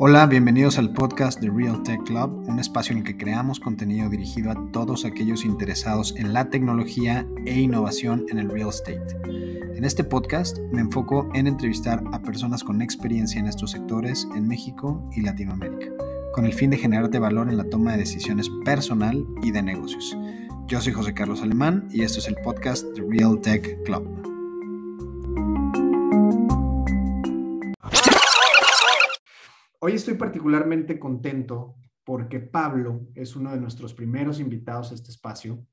Hola, 0.00 0.26
bienvenidos 0.26 0.78
al 0.78 0.92
podcast 0.92 1.40
de 1.40 1.50
Real 1.50 1.82
Tech 1.82 2.00
Club, 2.04 2.44
un 2.46 2.60
espacio 2.60 2.92
en 2.92 2.98
el 2.98 3.04
que 3.04 3.16
creamos 3.16 3.58
contenido 3.58 4.08
dirigido 4.08 4.52
a 4.52 4.70
todos 4.70 5.04
aquellos 5.04 5.44
interesados 5.44 6.14
en 6.16 6.32
la 6.32 6.50
tecnología 6.50 7.26
e 7.46 7.58
innovación 7.58 8.24
en 8.28 8.38
el 8.38 8.48
real 8.48 8.68
estate. 8.68 9.16
En 9.74 9.84
este 9.84 10.04
podcast 10.04 10.60
me 10.70 10.82
enfoco 10.82 11.28
en 11.34 11.48
entrevistar 11.48 12.00
a 12.12 12.22
personas 12.22 12.62
con 12.62 12.80
experiencia 12.80 13.40
en 13.40 13.48
estos 13.48 13.72
sectores 13.72 14.28
en 14.36 14.46
México 14.46 15.02
y 15.16 15.22
Latinoamérica, 15.22 15.90
con 16.32 16.46
el 16.46 16.52
fin 16.52 16.70
de 16.70 16.78
generarte 16.78 17.18
valor 17.18 17.48
en 17.48 17.56
la 17.56 17.68
toma 17.68 17.90
de 17.90 17.98
decisiones 17.98 18.48
personal 18.64 19.26
y 19.42 19.50
de 19.50 19.62
negocios. 19.62 20.16
Yo 20.68 20.80
soy 20.80 20.92
José 20.92 21.12
Carlos 21.12 21.42
Alemán 21.42 21.88
y 21.90 22.02
esto 22.02 22.20
es 22.20 22.28
el 22.28 22.36
podcast 22.44 22.86
de 22.94 23.02
Real 23.02 23.40
Tech 23.40 23.82
Club. 23.82 24.27
Hoy 29.80 29.92
estoy 29.92 30.14
particularmente 30.14 30.98
contento 30.98 31.76
porque 32.02 32.40
Pablo 32.40 33.06
es 33.14 33.36
uno 33.36 33.52
de 33.52 33.60
nuestros 33.60 33.94
primeros 33.94 34.40
invitados 34.40 34.90
a 34.90 34.96
este 34.96 35.12
espacio 35.12 35.64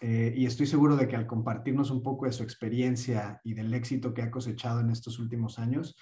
eh, 0.00 0.32
y 0.36 0.46
estoy 0.46 0.66
seguro 0.66 0.94
de 0.94 1.08
que 1.08 1.16
al 1.16 1.26
compartirnos 1.26 1.90
un 1.90 2.04
poco 2.04 2.26
de 2.26 2.32
su 2.32 2.44
experiencia 2.44 3.40
y 3.42 3.54
del 3.54 3.74
éxito 3.74 4.14
que 4.14 4.22
ha 4.22 4.30
cosechado 4.30 4.78
en 4.78 4.90
estos 4.90 5.18
últimos 5.18 5.58
años, 5.58 5.96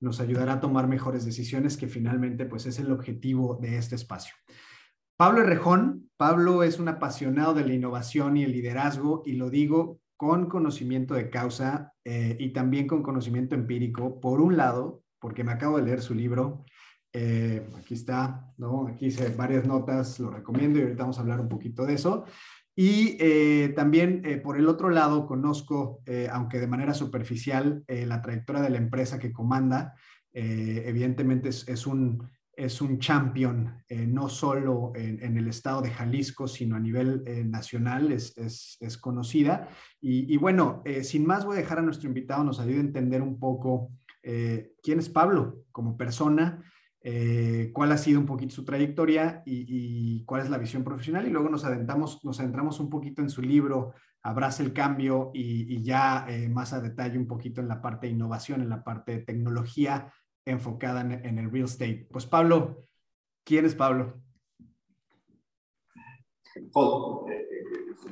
nos 0.00 0.18
ayudará 0.20 0.54
a 0.54 0.60
tomar 0.60 0.88
mejores 0.88 1.26
decisiones 1.26 1.76
que 1.76 1.88
finalmente 1.88 2.46
pues 2.46 2.64
es 2.64 2.78
el 2.78 2.90
objetivo 2.90 3.58
de 3.60 3.76
este 3.76 3.94
espacio. 3.94 4.34
Pablo 5.18 5.42
Herrejón, 5.42 6.08
Pablo 6.16 6.62
es 6.62 6.78
un 6.78 6.88
apasionado 6.88 7.52
de 7.52 7.66
la 7.66 7.74
innovación 7.74 8.38
y 8.38 8.44
el 8.44 8.52
liderazgo 8.52 9.22
y 9.26 9.32
lo 9.32 9.50
digo 9.50 10.00
con 10.16 10.48
conocimiento 10.48 11.12
de 11.12 11.28
causa 11.28 11.92
eh, 12.02 12.34
y 12.40 12.54
también 12.54 12.86
con 12.86 13.02
conocimiento 13.02 13.54
empírico. 13.54 14.20
Por 14.20 14.40
un 14.40 14.56
lado, 14.56 15.02
porque 15.18 15.44
me 15.44 15.52
acabo 15.52 15.76
de 15.76 15.84
leer 15.84 16.00
su 16.00 16.14
libro 16.14 16.64
eh, 17.12 17.66
aquí 17.78 17.94
está, 17.94 18.52
¿no? 18.58 18.86
Aquí 18.86 19.06
hice 19.06 19.30
varias 19.30 19.64
notas, 19.64 20.20
lo 20.20 20.30
recomiendo 20.30 20.78
y 20.78 20.82
ahorita 20.82 21.02
vamos 21.02 21.18
a 21.18 21.22
hablar 21.22 21.40
un 21.40 21.48
poquito 21.48 21.86
de 21.86 21.94
eso. 21.94 22.24
Y 22.76 23.16
eh, 23.18 23.72
también 23.74 24.22
eh, 24.24 24.36
por 24.36 24.56
el 24.56 24.68
otro 24.68 24.90
lado 24.90 25.26
conozco, 25.26 26.02
aunque 26.30 26.60
de 26.60 26.66
manera 26.66 26.94
superficial, 26.94 27.84
la 27.88 28.22
trayectoria 28.22 28.62
de 28.62 28.70
la 28.70 28.78
empresa 28.78 29.18
que 29.18 29.32
comanda. 29.32 29.94
evidentemente 30.32 31.48
es, 31.48 31.86
un, 31.86 32.28
es 32.54 32.80
un 32.80 32.98
champion, 32.98 33.82
no 33.90 34.28
solo 34.28 34.92
en, 34.94 35.36
el 35.36 35.48
estado 35.48 35.82
de 35.82 35.90
Jalisco, 35.90 36.46
sino 36.46 36.76
a 36.76 36.80
nivel 36.80 37.24
nacional, 37.50 38.12
es, 38.12 38.36
es, 38.38 38.76
es 38.80 38.96
conocida. 38.96 39.68
Y, 40.00 40.32
y 40.32 40.36
bueno, 40.36 40.82
sin 41.02 41.26
más 41.26 41.44
voy 41.44 41.56
a 41.56 41.60
dejar 41.60 41.78
a 41.78 41.82
nuestro 41.82 42.08
invitado, 42.08 42.44
nos 42.44 42.60
ayude 42.60 42.76
a 42.76 42.80
entender 42.80 43.22
un 43.22 43.40
poco 43.40 43.90
quién 44.22 44.98
es 45.00 45.08
Pablo 45.08 45.64
como 45.72 45.96
persona, 45.96 46.62
eh, 47.10 47.70
cuál 47.72 47.90
ha 47.92 47.96
sido 47.96 48.20
un 48.20 48.26
poquito 48.26 48.54
su 48.54 48.66
trayectoria 48.66 49.42
y, 49.46 50.22
cuál 50.26 50.42
es 50.42 50.50
la 50.50 50.58
visión 50.58 50.84
profesional. 50.84 51.26
Y 51.26 51.30
luego 51.30 51.48
nos 51.48 51.64
adentramos, 51.64 52.22
nos 52.22 52.38
adentramos 52.38 52.80
un 52.80 52.90
poquito 52.90 53.22
en 53.22 53.30
su 53.30 53.40
libro, 53.40 53.94
Abraza 54.22 54.62
el 54.62 54.74
Cambio, 54.74 55.30
y, 55.32 55.82
ya 55.82 56.26
eh, 56.28 56.50
más 56.50 56.74
a 56.74 56.82
detalle 56.82 57.16
un 57.16 57.26
poquito 57.26 57.62
en 57.62 57.68
la 57.68 57.80
parte 57.80 58.06
de 58.06 58.12
innovación, 58.12 58.60
en 58.60 58.68
la 58.68 58.84
parte 58.84 59.12
de 59.12 59.18
tecnología 59.24 60.12
enfocada 60.44 61.00
en, 61.00 61.38
el 61.38 61.50
real 61.50 61.64
estate. 61.64 62.06
Pues 62.10 62.26
Pablo, 62.26 62.84
¿quién 63.42 63.64
es 63.64 63.74
Pablo? 63.74 64.20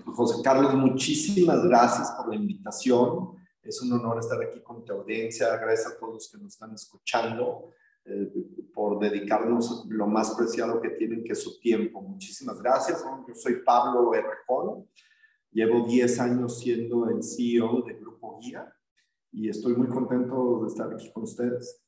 José 0.07 0.43
Carlos, 0.43 0.73
muchísimas 0.75 1.63
gracias 1.65 2.13
por 2.13 2.31
la 2.31 2.37
invitación. 2.37 3.37
Es 3.63 3.83
un 3.83 3.93
honor 3.93 4.21
estar 4.21 4.43
aquí 4.43 4.61
con 4.63 4.83
tu 4.87 4.95
audiencia. 4.95 5.55
Gracias 5.59 5.93
a 5.93 5.99
todos 5.99 6.15
los 6.15 6.31
que 6.31 6.39
nos 6.39 6.55
están 6.55 6.73
escuchando. 6.73 7.73
Eh, 8.07 8.33
por 8.77 8.99
dedicarnos 8.99 9.87
lo 9.89 10.07
más 10.07 10.35
preciado 10.35 10.83
que 10.83 10.91
tienen, 10.91 11.25
que 11.25 11.33
es 11.33 11.43
su 11.43 11.59
tiempo. 11.59 12.03
Muchísimas 12.03 12.61
gracias. 12.61 13.03
Yo 13.27 13.35
soy 13.35 13.63
Pablo 13.65 14.11
Berrejón. 14.11 14.87
Llevo 15.51 15.87
10 15.87 16.21
años 16.21 16.61
siendo 16.61 17.09
el 17.09 17.23
CEO 17.23 17.81
de 17.87 17.95
Grupo 17.95 18.39
Guía 18.39 18.71
y 19.33 19.49
estoy 19.49 19.75
muy 19.77 19.89
contento 19.89 20.61
de 20.61 20.69
estar 20.69 20.93
aquí 20.93 21.11
con 21.11 21.23
ustedes. 21.23 21.83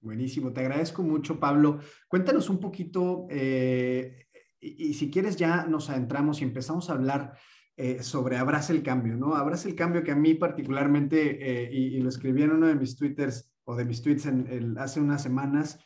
Buenísimo, 0.00 0.52
te 0.52 0.62
agradezco 0.62 1.04
mucho, 1.04 1.38
Pablo. 1.38 1.78
Cuéntanos 2.08 2.50
un 2.50 2.58
poquito, 2.58 3.28
eh, 3.30 4.26
y, 4.58 4.94
si 4.94 5.12
quieres 5.12 5.36
ya 5.36 5.64
nos 5.66 5.90
adentramos 5.90 6.40
y 6.40 6.44
empezamos 6.44 6.90
a 6.90 6.94
hablar 6.94 7.38
eh, 7.76 8.02
sobre 8.02 8.36
Abraza 8.36 8.72
el 8.72 8.82
Cambio, 8.82 9.16
¿no? 9.16 9.36
Abraza 9.36 9.68
el 9.68 9.76
Cambio 9.76 10.02
que 10.02 10.10
a 10.10 10.16
mí 10.16 10.34
particularmente, 10.34 11.70
y, 11.70 11.96
y, 11.96 12.00
lo 12.00 12.08
escribí 12.08 12.42
en 12.42 12.50
uno 12.50 12.66
de 12.66 12.74
mis 12.74 12.96
twitters, 12.96 13.52
o 13.62 13.76
de 13.76 13.84
mis 13.84 14.02
tweets 14.02 14.26
en 14.26 14.76
hace 14.78 15.00
unas 15.00 15.22
semanas, 15.22 15.78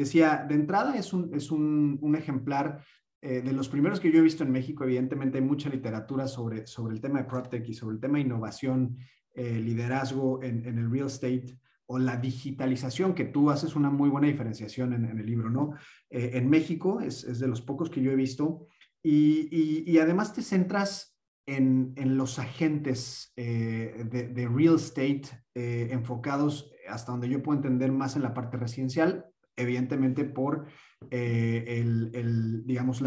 decía, 0.00 0.44
de 0.48 0.54
entrada 0.54 0.96
es 0.96 1.12
un, 1.12 1.34
es 1.34 1.50
un, 1.50 1.98
un 2.00 2.16
ejemplar 2.16 2.82
eh, 3.22 3.40
de 3.40 3.52
los 3.52 3.68
primeros 3.68 3.98
que 3.98 4.12
yo 4.12 4.20
he 4.20 4.22
visto 4.22 4.44
en 4.44 4.52
México, 4.52 4.84
evidentemente 4.84 5.38
hay 5.38 5.44
mucha 5.44 5.68
literatura 5.68 6.28
sobre, 6.28 6.66
sobre 6.66 6.94
el 6.94 7.00
tema 7.00 7.18
de 7.18 7.24
PropTech 7.24 7.68
y 7.68 7.74
sobre 7.74 7.94
el 7.94 8.00
tema 8.00 8.18
de 8.18 8.24
innovación, 8.24 8.98
eh, 9.34 9.58
liderazgo 9.58 10.42
en, 10.42 10.64
en, 10.64 10.78
el 10.78 10.90
real 10.90 11.06
estate 11.06 11.58
o 11.86 11.98
la 11.98 12.18
digitalización, 12.18 13.14
que 13.14 13.24
tú 13.24 13.50
haces 13.50 13.74
una 13.74 13.90
muy 13.90 14.10
buena 14.10 14.28
diferenciación 14.28 14.92
en, 14.92 15.18
el 15.18 15.26
libro, 15.26 15.50
¿no? 15.50 15.74
Eh, 16.08 16.32
en 16.34 16.48
México 16.48 17.00
es, 17.00 17.24
es, 17.24 17.38
de 17.38 17.48
los 17.48 17.62
pocos 17.62 17.90
que 17.90 18.00
yo 18.00 18.12
he 18.12 18.16
visto 18.16 18.68
y, 19.02 19.48
y, 19.90 19.98
además 19.98 20.32
te 20.32 20.42
centras 20.42 21.16
en, 21.46 21.94
en 21.96 22.16
los 22.16 22.38
agentes 22.38 23.32
de, 23.36 24.48
real 24.52 24.76
estate 24.76 25.28
enfocados 25.54 26.72
hasta 26.88 27.12
donde 27.12 27.28
yo 27.28 27.42
puedo 27.42 27.56
entender 27.56 27.92
más 27.92 28.16
en 28.16 28.22
la 28.22 28.34
parte 28.34 28.56
residencial, 28.56 29.26
evidentemente 29.56 30.24
por 30.24 30.66
eh, 31.10 31.64
el, 31.66 32.66
digamos, 32.66 33.02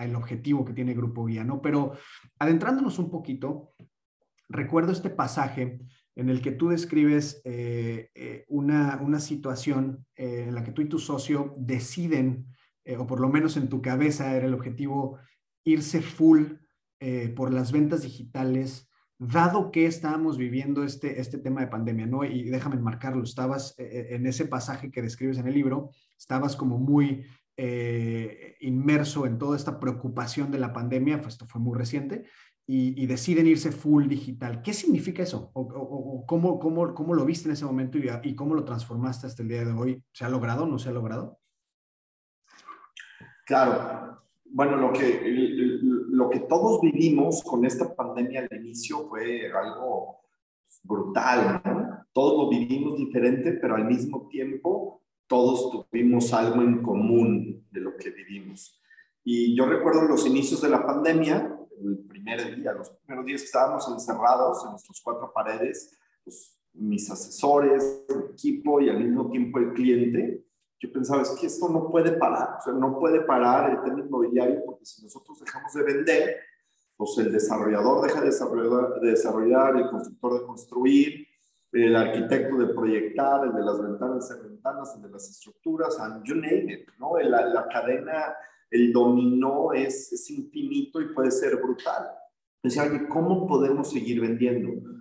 el 0.00 0.14
objetivo 0.14 0.64
que 0.64 0.72
tiene 0.72 0.94
Grupo 0.94 1.26
Guía, 1.26 1.44
¿no? 1.44 1.60
Pero 1.60 1.92
adentrándonos 2.38 2.98
un 2.98 3.10
poquito, 3.10 3.72
recuerdo 4.48 4.92
este 4.92 5.10
pasaje 5.10 5.80
en 6.14 6.30
el 6.30 6.40
que 6.40 6.52
tú 6.52 6.68
describes 6.68 7.42
eh, 7.44 8.10
eh, 8.14 8.44
una, 8.48 9.00
una, 9.02 9.20
situación 9.20 10.06
en 10.14 10.54
la 10.54 10.64
que 10.64 10.72
tú 10.72 10.82
y 10.82 10.88
tu 10.88 10.98
socio 10.98 11.54
deciden, 11.58 12.46
o 12.98 13.06
por 13.06 13.20
lo 13.20 13.28
menos 13.28 13.56
en 13.56 13.68
tu 13.68 13.82
cabeza 13.82 14.34
era 14.34 14.46
el 14.46 14.54
objetivo, 14.54 15.18
irse 15.64 16.00
full 16.00 16.44
por 17.34 17.52
las 17.52 17.72
ventas 17.72 18.02
digitales 18.02 18.88
dado 19.18 19.70
que 19.70 19.86
estábamos 19.86 20.36
viviendo 20.36 20.84
este, 20.84 21.20
este 21.20 21.38
tema 21.38 21.60
de 21.60 21.68
pandemia, 21.68 22.06
¿no? 22.06 22.24
Y 22.24 22.44
déjame 22.44 22.76
enmarcarlo, 22.76 23.22
estabas 23.22 23.74
eh, 23.78 24.08
en 24.10 24.26
ese 24.26 24.46
pasaje 24.46 24.90
que 24.90 25.02
describes 25.02 25.38
en 25.38 25.48
el 25.48 25.54
libro, 25.54 25.90
estabas 26.18 26.56
como 26.56 26.78
muy 26.78 27.24
eh, 27.56 28.56
inmerso 28.60 29.26
en 29.26 29.38
toda 29.38 29.56
esta 29.56 29.80
preocupación 29.80 30.50
de 30.50 30.58
la 30.58 30.72
pandemia, 30.72 31.20
pues 31.20 31.34
esto 31.34 31.46
fue 31.46 31.60
muy 31.60 31.78
reciente, 31.78 32.24
y, 32.68 33.06
deciden 33.06 33.46
irse 33.46 33.70
full 33.70 34.08
digital. 34.08 34.60
¿Qué 34.60 34.72
significa 34.72 35.22
eso? 35.22 35.52
¿O, 35.54 36.26
cómo, 36.26 36.58
cómo, 36.58 36.94
cómo, 36.94 37.14
lo 37.14 37.24
viste 37.24 37.48
en 37.48 37.52
ese 37.52 37.64
momento 37.64 37.96
y, 37.96 38.10
y 38.24 38.34
cómo 38.34 38.56
lo 38.56 38.64
transformaste 38.64 39.28
hasta 39.28 39.42
el 39.42 39.48
día 39.48 39.64
de 39.64 39.72
hoy? 39.72 40.02
¿Se 40.12 40.24
ha 40.24 40.28
logrado 40.28 40.64
o 40.64 40.66
no 40.66 40.76
se 40.76 40.88
ha 40.88 40.92
logrado? 40.92 41.38
Claro, 43.46 44.20
bueno, 44.50 44.76
lo 44.76 44.92
que, 44.92 45.20
lo 45.82 46.30
que 46.30 46.40
todos 46.40 46.80
vivimos 46.80 47.42
con 47.42 47.64
esta 47.64 47.94
pandemia 47.94 48.40
al 48.50 48.58
inicio 48.60 49.08
fue 49.08 49.50
algo 49.52 50.20
brutal. 50.82 51.62
Todos 52.12 52.44
lo 52.44 52.48
vivimos 52.50 52.96
diferente, 52.96 53.52
pero 53.52 53.76
al 53.76 53.84
mismo 53.84 54.28
tiempo 54.28 55.02
todos 55.26 55.70
tuvimos 55.70 56.32
algo 56.32 56.62
en 56.62 56.82
común 56.82 57.66
de 57.70 57.80
lo 57.80 57.96
que 57.96 58.10
vivimos. 58.10 58.80
Y 59.24 59.56
yo 59.56 59.66
recuerdo 59.66 60.02
los 60.02 60.26
inicios 60.26 60.62
de 60.62 60.70
la 60.70 60.86
pandemia, 60.86 61.58
el 61.82 61.98
primer 62.06 62.56
día, 62.56 62.72
los 62.72 62.90
primeros 62.90 63.26
días 63.26 63.40
que 63.42 63.46
estábamos 63.46 63.88
encerrados 63.88 64.64
en 64.64 64.70
nuestras 64.70 65.00
cuatro 65.02 65.32
paredes, 65.34 65.98
pues, 66.24 66.56
mis 66.72 67.10
asesores, 67.10 68.04
el 68.08 68.32
equipo 68.32 68.80
y 68.80 68.88
al 68.88 69.02
mismo 69.02 69.30
tiempo 69.30 69.58
el 69.58 69.72
cliente, 69.72 70.44
yo 70.78 70.92
pensaba, 70.92 71.22
es 71.22 71.30
que 71.30 71.46
esto 71.46 71.68
no 71.68 71.90
puede 71.90 72.12
parar, 72.12 72.58
o 72.58 72.62
sea, 72.62 72.72
no 72.72 72.98
puede 72.98 73.22
parar 73.22 73.70
el 73.70 73.82
tema 73.82 74.00
inmobiliario 74.00 74.62
porque 74.64 74.84
si 74.84 75.02
nosotros 75.02 75.40
dejamos 75.40 75.72
de 75.72 75.82
vender, 75.82 76.36
pues 76.96 77.16
el 77.18 77.32
desarrollador 77.32 78.06
deja 78.06 78.20
de 78.20 78.26
desarrollar, 78.26 79.00
de 79.00 79.10
desarrollar 79.10 79.76
el 79.76 79.90
constructor 79.90 80.40
de 80.40 80.46
construir, 80.46 81.26
el 81.72 81.94
arquitecto 81.94 82.56
de 82.56 82.74
proyectar, 82.74 83.44
el 83.46 83.52
de 83.52 83.62
las 83.62 83.80
ventanas 83.80 84.28
de 84.28 84.48
ventanas, 84.48 84.94
el 84.96 85.02
de 85.02 85.10
las 85.10 85.28
estructuras, 85.28 85.98
and 86.00 86.24
you 86.24 86.34
name 86.34 86.72
it, 86.72 86.88
¿no? 86.98 87.18
La, 87.18 87.46
la 87.46 87.68
cadena, 87.68 88.34
el 88.70 88.92
dominó 88.92 89.72
es, 89.72 90.12
es 90.12 90.30
infinito 90.30 91.00
y 91.00 91.12
puede 91.12 91.30
ser 91.30 91.56
brutal. 91.56 92.08
Decía, 92.62 92.90
¿cómo 93.08 93.46
podemos 93.46 93.90
seguir 93.90 94.20
vendiendo? 94.20 94.95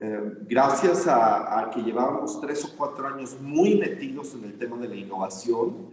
Eh, 0.00 0.20
gracias 0.42 1.06
a, 1.06 1.70
que 1.72 1.80
llevábamos 1.80 2.40
tres 2.40 2.64
o 2.64 2.76
cuatro 2.76 3.06
años 3.06 3.40
muy 3.40 3.76
metidos 3.76 4.34
en 4.34 4.44
el 4.44 4.58
tema 4.58 4.76
de 4.76 4.88
la 4.88 4.96
innovación, 4.96 5.90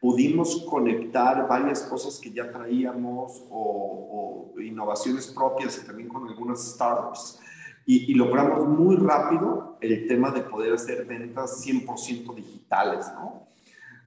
pudimos 0.00 0.64
conectar 0.68 1.46
varias 1.46 1.82
cosas 1.82 2.18
que 2.18 2.32
ya 2.32 2.50
traíamos 2.50 3.44
o, 3.50 4.54
innovaciones 4.58 5.26
propias 5.28 5.80
y 5.82 5.86
también 5.86 6.08
con 6.08 6.28
algunas 6.28 6.62
startups. 6.72 7.40
Y, 7.84 8.14
logramos 8.14 8.66
muy 8.68 8.96
rápido 8.96 9.76
el 9.80 10.06
tema 10.06 10.30
de 10.30 10.42
poder 10.42 10.72
hacer 10.74 11.04
ventas 11.04 11.64
100% 11.66 12.34
digitales, 12.34 13.06
¿no? 13.14 13.48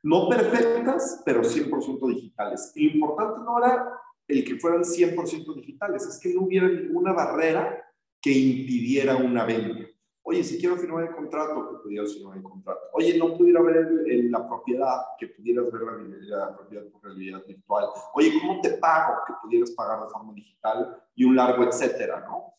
No 0.01 0.29
perfectas, 0.29 1.21
pero 1.25 1.41
100% 1.41 2.07
digitales. 2.07 2.71
Y 2.75 2.89
lo 2.89 2.95
importante 2.95 3.39
no 3.43 3.57
era 3.57 3.99
el 4.27 4.45
que 4.45 4.55
fueran 4.59 4.83
100% 4.83 5.55
digitales, 5.55 6.05
es 6.05 6.19
que 6.19 6.33
no 6.33 6.43
hubiera 6.43 6.67
ninguna 6.67 7.11
barrera 7.11 7.84
que 8.25 8.31
impidiera 8.31 9.17
una 9.17 9.45
venta. 9.45 9.85
Oye, 10.23 10.43
si 10.43 10.57
quiero 10.57 10.75
firmar 10.77 11.03
el 11.03 11.15
contrato, 11.15 11.69
que 11.69 11.83
pudieras 11.83 12.11
firmar 12.11 12.37
el 12.37 12.41
contrato. 12.41 12.79
Oye, 12.93 13.15
no 13.19 13.37
pudiera 13.37 13.61
ver 13.61 13.87
la 14.31 14.47
propiedad, 14.47 14.95
que 15.19 15.27
pudieras 15.27 15.71
ver 15.71 15.83
la, 15.83 16.37
la, 16.37 16.55
propiedad 16.57 16.85
por 16.85 17.03
realidad 17.03 17.43
virtual. 17.45 17.85
Oye, 18.15 18.33
¿cómo 18.41 18.59
te 18.61 18.71
pago? 18.77 19.19
Que 19.27 19.33
pudieras 19.43 19.69
pagar 19.73 20.01
de 20.01 20.09
forma 20.09 20.33
digital 20.33 21.03
y 21.13 21.23
un 21.23 21.35
largo 21.35 21.65
etcétera, 21.65 22.25
¿no? 22.27 22.55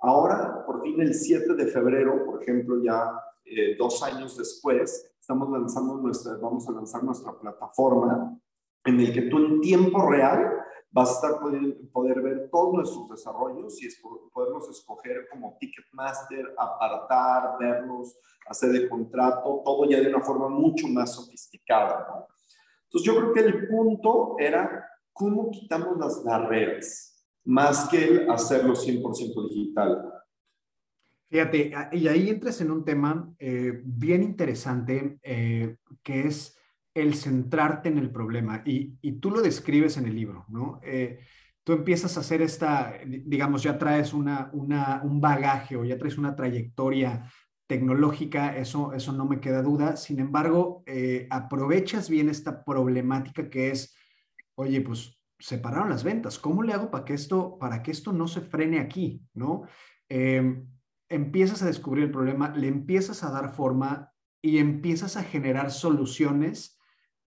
Ahora, 0.00 0.64
por 0.64 0.82
fin, 0.82 0.98
el 1.02 1.12
7 1.12 1.52
de 1.52 1.66
febrero, 1.66 2.24
por 2.24 2.42
ejemplo, 2.42 2.82
ya 2.82 3.20
eh, 3.44 3.76
dos 3.76 4.02
años 4.02 4.38
después, 4.38 5.12
estamos 5.20 5.50
lanzando 5.50 5.98
nuestra, 5.98 6.38
vamos 6.38 6.66
a 6.70 6.72
lanzar 6.72 7.04
nuestra 7.04 7.38
plataforma 7.38 8.34
en 8.82 9.00
el 9.00 9.12
que 9.12 9.22
tú 9.22 9.44
en 9.44 9.60
tiempo 9.60 10.10
real 10.10 10.55
vas 10.96 11.10
a 11.10 11.12
estar 11.12 11.40
poder, 11.40 11.76
poder 11.92 12.22
ver 12.22 12.48
todos 12.50 12.72
nuestros 12.72 13.10
desarrollos 13.10 13.82
y 13.82 13.86
es, 13.86 14.00
poderlos 14.32 14.70
escoger 14.70 15.28
como 15.30 15.54
Ticketmaster, 15.60 16.54
apartar, 16.56 17.58
verlos, 17.60 18.18
hacer 18.46 18.74
el 18.74 18.88
contrato, 18.88 19.60
todo 19.62 19.84
ya 19.90 20.00
de 20.00 20.08
una 20.08 20.22
forma 20.22 20.48
mucho 20.48 20.88
más 20.88 21.14
sofisticada. 21.14 22.06
¿no? 22.08 22.26
Entonces 22.84 23.02
yo 23.04 23.14
creo 23.14 23.32
que 23.34 23.40
el 23.40 23.68
punto 23.68 24.36
era 24.38 24.88
cómo 25.12 25.50
quitamos 25.50 25.98
las 25.98 26.24
barreras, 26.24 27.22
más 27.44 27.90
que 27.90 28.02
el 28.02 28.30
hacerlo 28.30 28.72
100% 28.72 29.50
digital. 29.50 30.14
Fíjate, 31.28 31.72
y 31.92 32.08
ahí 32.08 32.30
entras 32.30 32.58
en 32.62 32.70
un 32.70 32.86
tema 32.86 33.34
eh, 33.38 33.82
bien 33.84 34.22
interesante 34.22 35.18
eh, 35.22 35.76
que 36.02 36.28
es 36.28 36.56
el 36.96 37.14
centrarte 37.14 37.90
en 37.90 37.98
el 37.98 38.10
problema. 38.10 38.62
Y, 38.64 38.96
tú 39.20 39.30
lo 39.30 39.42
describes 39.42 39.98
en 39.98 40.06
el 40.06 40.14
libro, 40.14 40.46
¿no? 40.48 40.80
Eh, 40.82 41.20
tú 41.62 41.74
empiezas 41.74 42.16
a 42.16 42.20
hacer 42.20 42.40
esta, 42.40 42.94
digamos, 43.04 43.62
ya 43.62 43.76
traes 43.76 44.14
una, 44.14 44.50
un 44.52 45.20
bagaje 45.20 45.76
o 45.76 45.84
ya 45.84 45.98
traes 45.98 46.16
una 46.16 46.34
trayectoria 46.34 47.30
tecnológica, 47.66 48.56
eso, 48.56 48.94
eso 48.94 49.12
no 49.12 49.26
me 49.26 49.40
queda 49.40 49.60
duda. 49.60 49.96
Sin 49.96 50.20
embargo, 50.20 50.84
eh, 50.86 51.26
aprovechas 51.30 52.08
bien 52.08 52.30
esta 52.30 52.64
problemática 52.64 53.50
que 53.50 53.72
es, 53.72 53.94
oye, 54.54 54.80
pues 54.80 55.20
separaron 55.38 55.90
las 55.90 56.02
ventas. 56.02 56.38
¿Cómo 56.38 56.62
le 56.62 56.72
hago 56.72 56.90
para 56.90 57.04
que 57.04 57.12
esto, 57.12 57.58
para 57.58 57.82
que 57.82 57.90
esto 57.90 58.14
no 58.14 58.26
se 58.26 58.40
frene 58.40 58.78
aquí, 58.78 59.20
no? 59.34 59.64
Eh, 60.08 60.62
empiezas 61.10 61.62
a 61.62 61.66
descubrir 61.66 62.04
el 62.04 62.10
problema, 62.10 62.56
le 62.56 62.68
empiezas 62.68 63.22
a 63.22 63.30
dar 63.30 63.54
forma 63.54 64.12
y 64.40 64.58
empiezas 64.58 65.18
a 65.18 65.24
generar 65.24 65.70
soluciones 65.70 66.75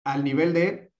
al 0.05 0.23
nivel 0.23 0.53
de 0.53 0.93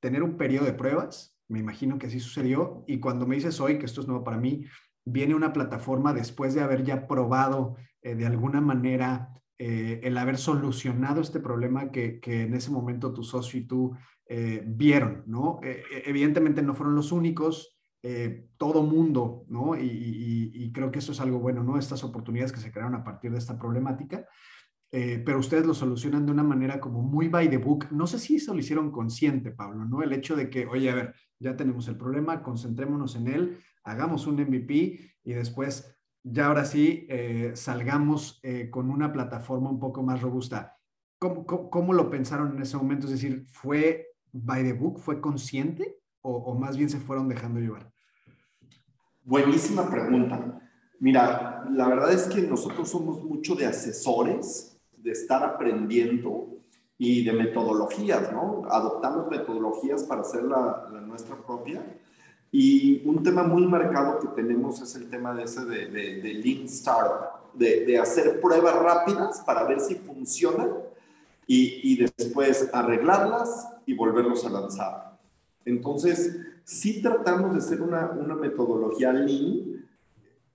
tener 0.00 0.22
un 0.22 0.36
periodo 0.36 0.66
de 0.66 0.74
pruebas, 0.74 1.38
me 1.48 1.60
imagino 1.60 1.98
que 1.98 2.08
así 2.08 2.20
sucedió, 2.20 2.84
y 2.86 3.00
cuando 3.00 3.26
me 3.26 3.36
dices 3.36 3.60
hoy 3.60 3.78
que 3.78 3.86
esto 3.86 4.02
es 4.02 4.06
nuevo 4.06 4.24
para 4.24 4.38
mí, 4.38 4.66
viene 5.04 5.34
una 5.34 5.52
plataforma 5.52 6.12
después 6.12 6.54
de 6.54 6.60
haber 6.60 6.84
ya 6.84 7.06
probado 7.06 7.76
eh, 8.02 8.14
de 8.14 8.26
alguna 8.26 8.60
manera 8.60 9.30
eh, 9.58 10.00
el 10.02 10.16
haber 10.18 10.36
solucionado 10.36 11.20
este 11.20 11.40
problema 11.40 11.90
que, 11.90 12.20
en 12.22 12.54
ese 12.54 12.70
momento 12.70 13.12
tu 13.12 13.22
socio 13.22 13.60
y 13.60 13.66
tú 13.66 13.92
eh, 14.26 14.62
vieron, 14.66 15.24
¿no? 15.26 15.60
evidentemente 15.62 16.62
no 16.62 16.74
fueron 16.74 16.94
los 16.94 17.12
únicos, 17.12 17.76
todo 18.56 18.82
mundo, 18.82 19.44
¿no? 19.48 19.76
Y, 19.76 20.50
y, 20.54 20.72
creo 20.72 20.90
que 20.90 21.00
eso 21.00 21.12
es 21.12 21.20
algo 21.20 21.38
bueno, 21.38 21.62
¿no? 21.62 21.78
Estas 21.78 22.02
oportunidades 22.02 22.50
que 22.50 22.60
se 22.60 22.72
crearon 22.72 22.94
a 22.94 23.04
partir 23.04 23.30
de 23.30 23.36
esta 23.36 23.58
problemática. 23.58 24.26
Eh, 24.92 25.22
pero 25.24 25.38
ustedes 25.38 25.64
lo 25.64 25.74
solucionan 25.74 26.26
de 26.26 26.32
una 26.32 26.42
manera 26.42 26.80
como 26.80 27.00
muy 27.02 27.28
by 27.28 27.48
the 27.48 27.58
book. 27.58 27.86
No 27.90 28.06
sé 28.06 28.18
si 28.18 28.36
eso 28.36 28.52
lo 28.52 28.60
hicieron 28.60 28.90
consciente, 28.90 29.52
Pablo, 29.52 29.84
¿no? 29.84 30.02
El 30.02 30.12
hecho 30.12 30.34
de 30.34 30.50
que, 30.50 30.66
oye, 30.66 30.90
a 30.90 30.94
ver, 30.94 31.14
ya 31.38 31.56
tenemos 31.56 31.86
el 31.88 31.96
problema, 31.96 32.42
concentrémonos 32.42 33.14
en 33.16 33.28
él, 33.28 33.58
hagamos 33.84 34.26
un 34.26 34.36
MVP 34.36 35.00
y 35.22 35.32
después, 35.32 35.96
ya 36.24 36.46
ahora 36.46 36.64
sí, 36.64 37.06
eh, 37.08 37.52
salgamos 37.54 38.40
eh, 38.42 38.68
con 38.68 38.90
una 38.90 39.12
plataforma 39.12 39.70
un 39.70 39.78
poco 39.78 40.02
más 40.02 40.20
robusta. 40.20 40.76
¿Cómo, 41.18 41.46
¿Cómo, 41.46 41.92
lo 41.92 42.10
pensaron 42.10 42.56
en 42.56 42.62
ese 42.62 42.76
momento? 42.76 43.06
Es 43.06 43.12
decir, 43.12 43.44
¿fue 43.46 44.08
by 44.32 44.64
the 44.64 44.72
book? 44.72 44.98
¿Fue 44.98 45.20
consciente? 45.20 45.98
¿O, 46.22 46.34
o 46.34 46.58
más 46.58 46.76
bien 46.76 46.90
se 46.90 46.98
fueron 46.98 47.28
dejando 47.28 47.60
llevar? 47.60 47.90
Buenísima 49.22 49.88
pregunta. 49.88 50.60
Mira, 50.98 51.64
la 51.70 51.88
verdad 51.88 52.12
es 52.12 52.24
que 52.24 52.42
nosotros 52.42 52.88
somos 52.90 53.22
mucho 53.22 53.54
de 53.54 53.66
asesores 53.66 54.69
de 55.02 55.12
estar 55.12 55.42
aprendiendo 55.42 56.48
y 56.98 57.24
de 57.24 57.32
metodologías, 57.32 58.30
¿no? 58.32 58.62
Adoptamos 58.70 59.30
metodologías 59.30 60.04
para 60.04 60.20
hacer 60.20 60.44
la, 60.44 60.88
nuestra 61.06 61.36
propia. 61.36 61.82
Y 62.52 63.06
un 63.08 63.22
tema 63.22 63.42
muy 63.42 63.66
marcado 63.66 64.18
que 64.18 64.28
tenemos 64.28 64.82
es 64.82 64.94
el 64.96 65.08
tema 65.08 65.32
de 65.34 65.44
ese 65.44 65.64
de, 65.64 66.34
Lean 66.34 66.64
Startup, 66.64 67.54
de, 67.54 67.98
hacer 67.98 68.40
pruebas 68.40 68.74
rápidas 68.74 69.40
para 69.46 69.64
ver 69.64 69.80
si 69.80 69.94
funcionan 69.94 70.70
y, 71.46 71.80
y 71.82 71.96
después 71.96 72.68
arreglarlas 72.72 73.68
y 73.86 73.94
volverlos 73.94 74.44
a 74.44 74.50
lanzar. 74.50 75.18
Entonces, 75.64 76.38
sí 76.64 77.00
tratamos 77.00 77.52
de 77.52 77.58
hacer 77.58 77.80
una, 77.82 78.10
una 78.10 78.34
metodología 78.34 79.12
Lean 79.12 79.69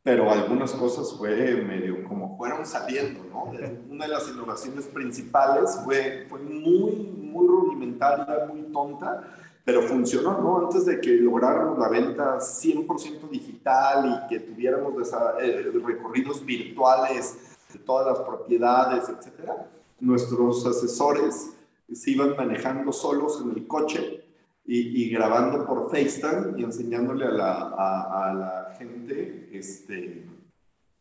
pero 0.05 0.31
algunas 0.31 0.71
cosas 0.73 1.11
fue 1.17 1.55
medio 1.63 2.03
como 2.03 2.37
fueron 2.37 2.63
saliendo, 2.63 3.23
¿no? 3.23 3.45
Una 3.89 4.05
de 4.05 4.11
las 4.11 4.29
innovaciones 4.29 4.85
principales 4.85 5.79
fue, 5.83 6.27
fue 6.29 6.39
muy, 6.41 6.91
muy 6.91 7.47
rudimentaria, 7.47 8.45
muy 8.47 8.71
tonta, 8.71 9.23
pero 9.63 9.81
funcionó, 9.81 10.39
¿no? 10.39 10.59
Antes 10.59 10.85
de 10.85 11.01
que 11.01 11.09
lográramos 11.09 11.79
la 11.79 11.89
venta 11.89 12.37
100% 12.37 13.27
digital 13.31 14.21
y 14.23 14.27
que 14.27 14.41
tuviéramos 14.41 14.93
eh, 15.41 15.71
recorridos 15.83 16.45
virtuales 16.45 17.39
de 17.73 17.79
todas 17.79 18.05
las 18.05 18.19
propiedades, 18.27 19.09
etcétera, 19.09 19.71
nuestros 19.99 20.67
asesores 20.67 21.49
se 21.91 22.11
iban 22.11 22.35
manejando 22.37 22.93
solos 22.93 23.41
en 23.43 23.57
el 23.57 23.65
coche 23.65 24.23
y, 24.67 25.09
grabando 25.09 25.65
por 25.65 25.89
FaceTime 25.91 26.59
y 26.59 26.63
enseñándole 26.63 27.25
a 27.25 27.31
la, 27.31 27.51
a, 27.77 28.33
la 28.33 28.75
gente 28.77 29.49
este, 29.53 30.25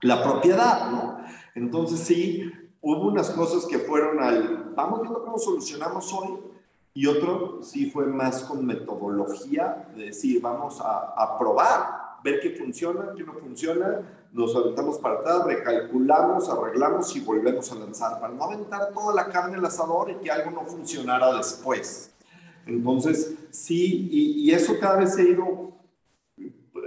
la 0.03 0.23
propiedad, 0.23 0.91
¿no? 0.91 1.19
Entonces 1.55 2.01
sí, 2.01 2.53
hubo 2.83 3.09
unas 3.09 3.31
cosas 3.31 3.67
que 3.67 3.79
fueron 3.79 4.23
al, 4.23 4.73
vamos 4.75 5.01
viendo 5.01 5.25
cómo 5.25 5.39
solucionamos 5.39 6.13
hoy, 6.13 6.41
y 6.93 7.07
otro 7.07 7.61
sí 7.63 7.91
fue 7.91 8.06
más 8.06 8.44
con 8.44 8.65
metodología, 8.65 9.89
de 9.97 10.06
decir, 10.06 10.41
vamos 10.41 10.81
a, 10.81 11.15
a 11.17 11.39
probar, 11.39 12.21
ver 12.23 12.41
qué 12.41 12.51
funciona, 12.51 13.15
qué 13.17 13.25
no 13.25 13.33
funciona, 13.33 14.03
nos 14.33 14.55
aventamos 14.55 14.99
para 14.99 15.17
atrás, 15.17 15.44
recalculamos, 15.44 16.49
arreglamos 16.49 17.17
y 17.17 17.21
volvemos 17.21 17.73
a 17.73 17.77
lanzar, 17.77 18.21
para 18.21 18.33
no 18.33 18.44
aventar 18.44 18.93
toda 18.93 19.15
la 19.15 19.29
carne 19.29 19.56
al 19.56 19.65
asador 19.65 20.11
y 20.11 20.17
que 20.17 20.31
algo 20.31 20.51
no 20.51 20.67
funcionara 20.67 21.35
después. 21.37 22.13
Entonces, 22.67 23.35
sí, 23.55 24.08
y, 24.11 24.51
eso 24.51 24.79
cada 24.81 24.96
vez 24.96 25.15
se 25.15 25.23
ha 25.23 25.25
ido 25.25 25.73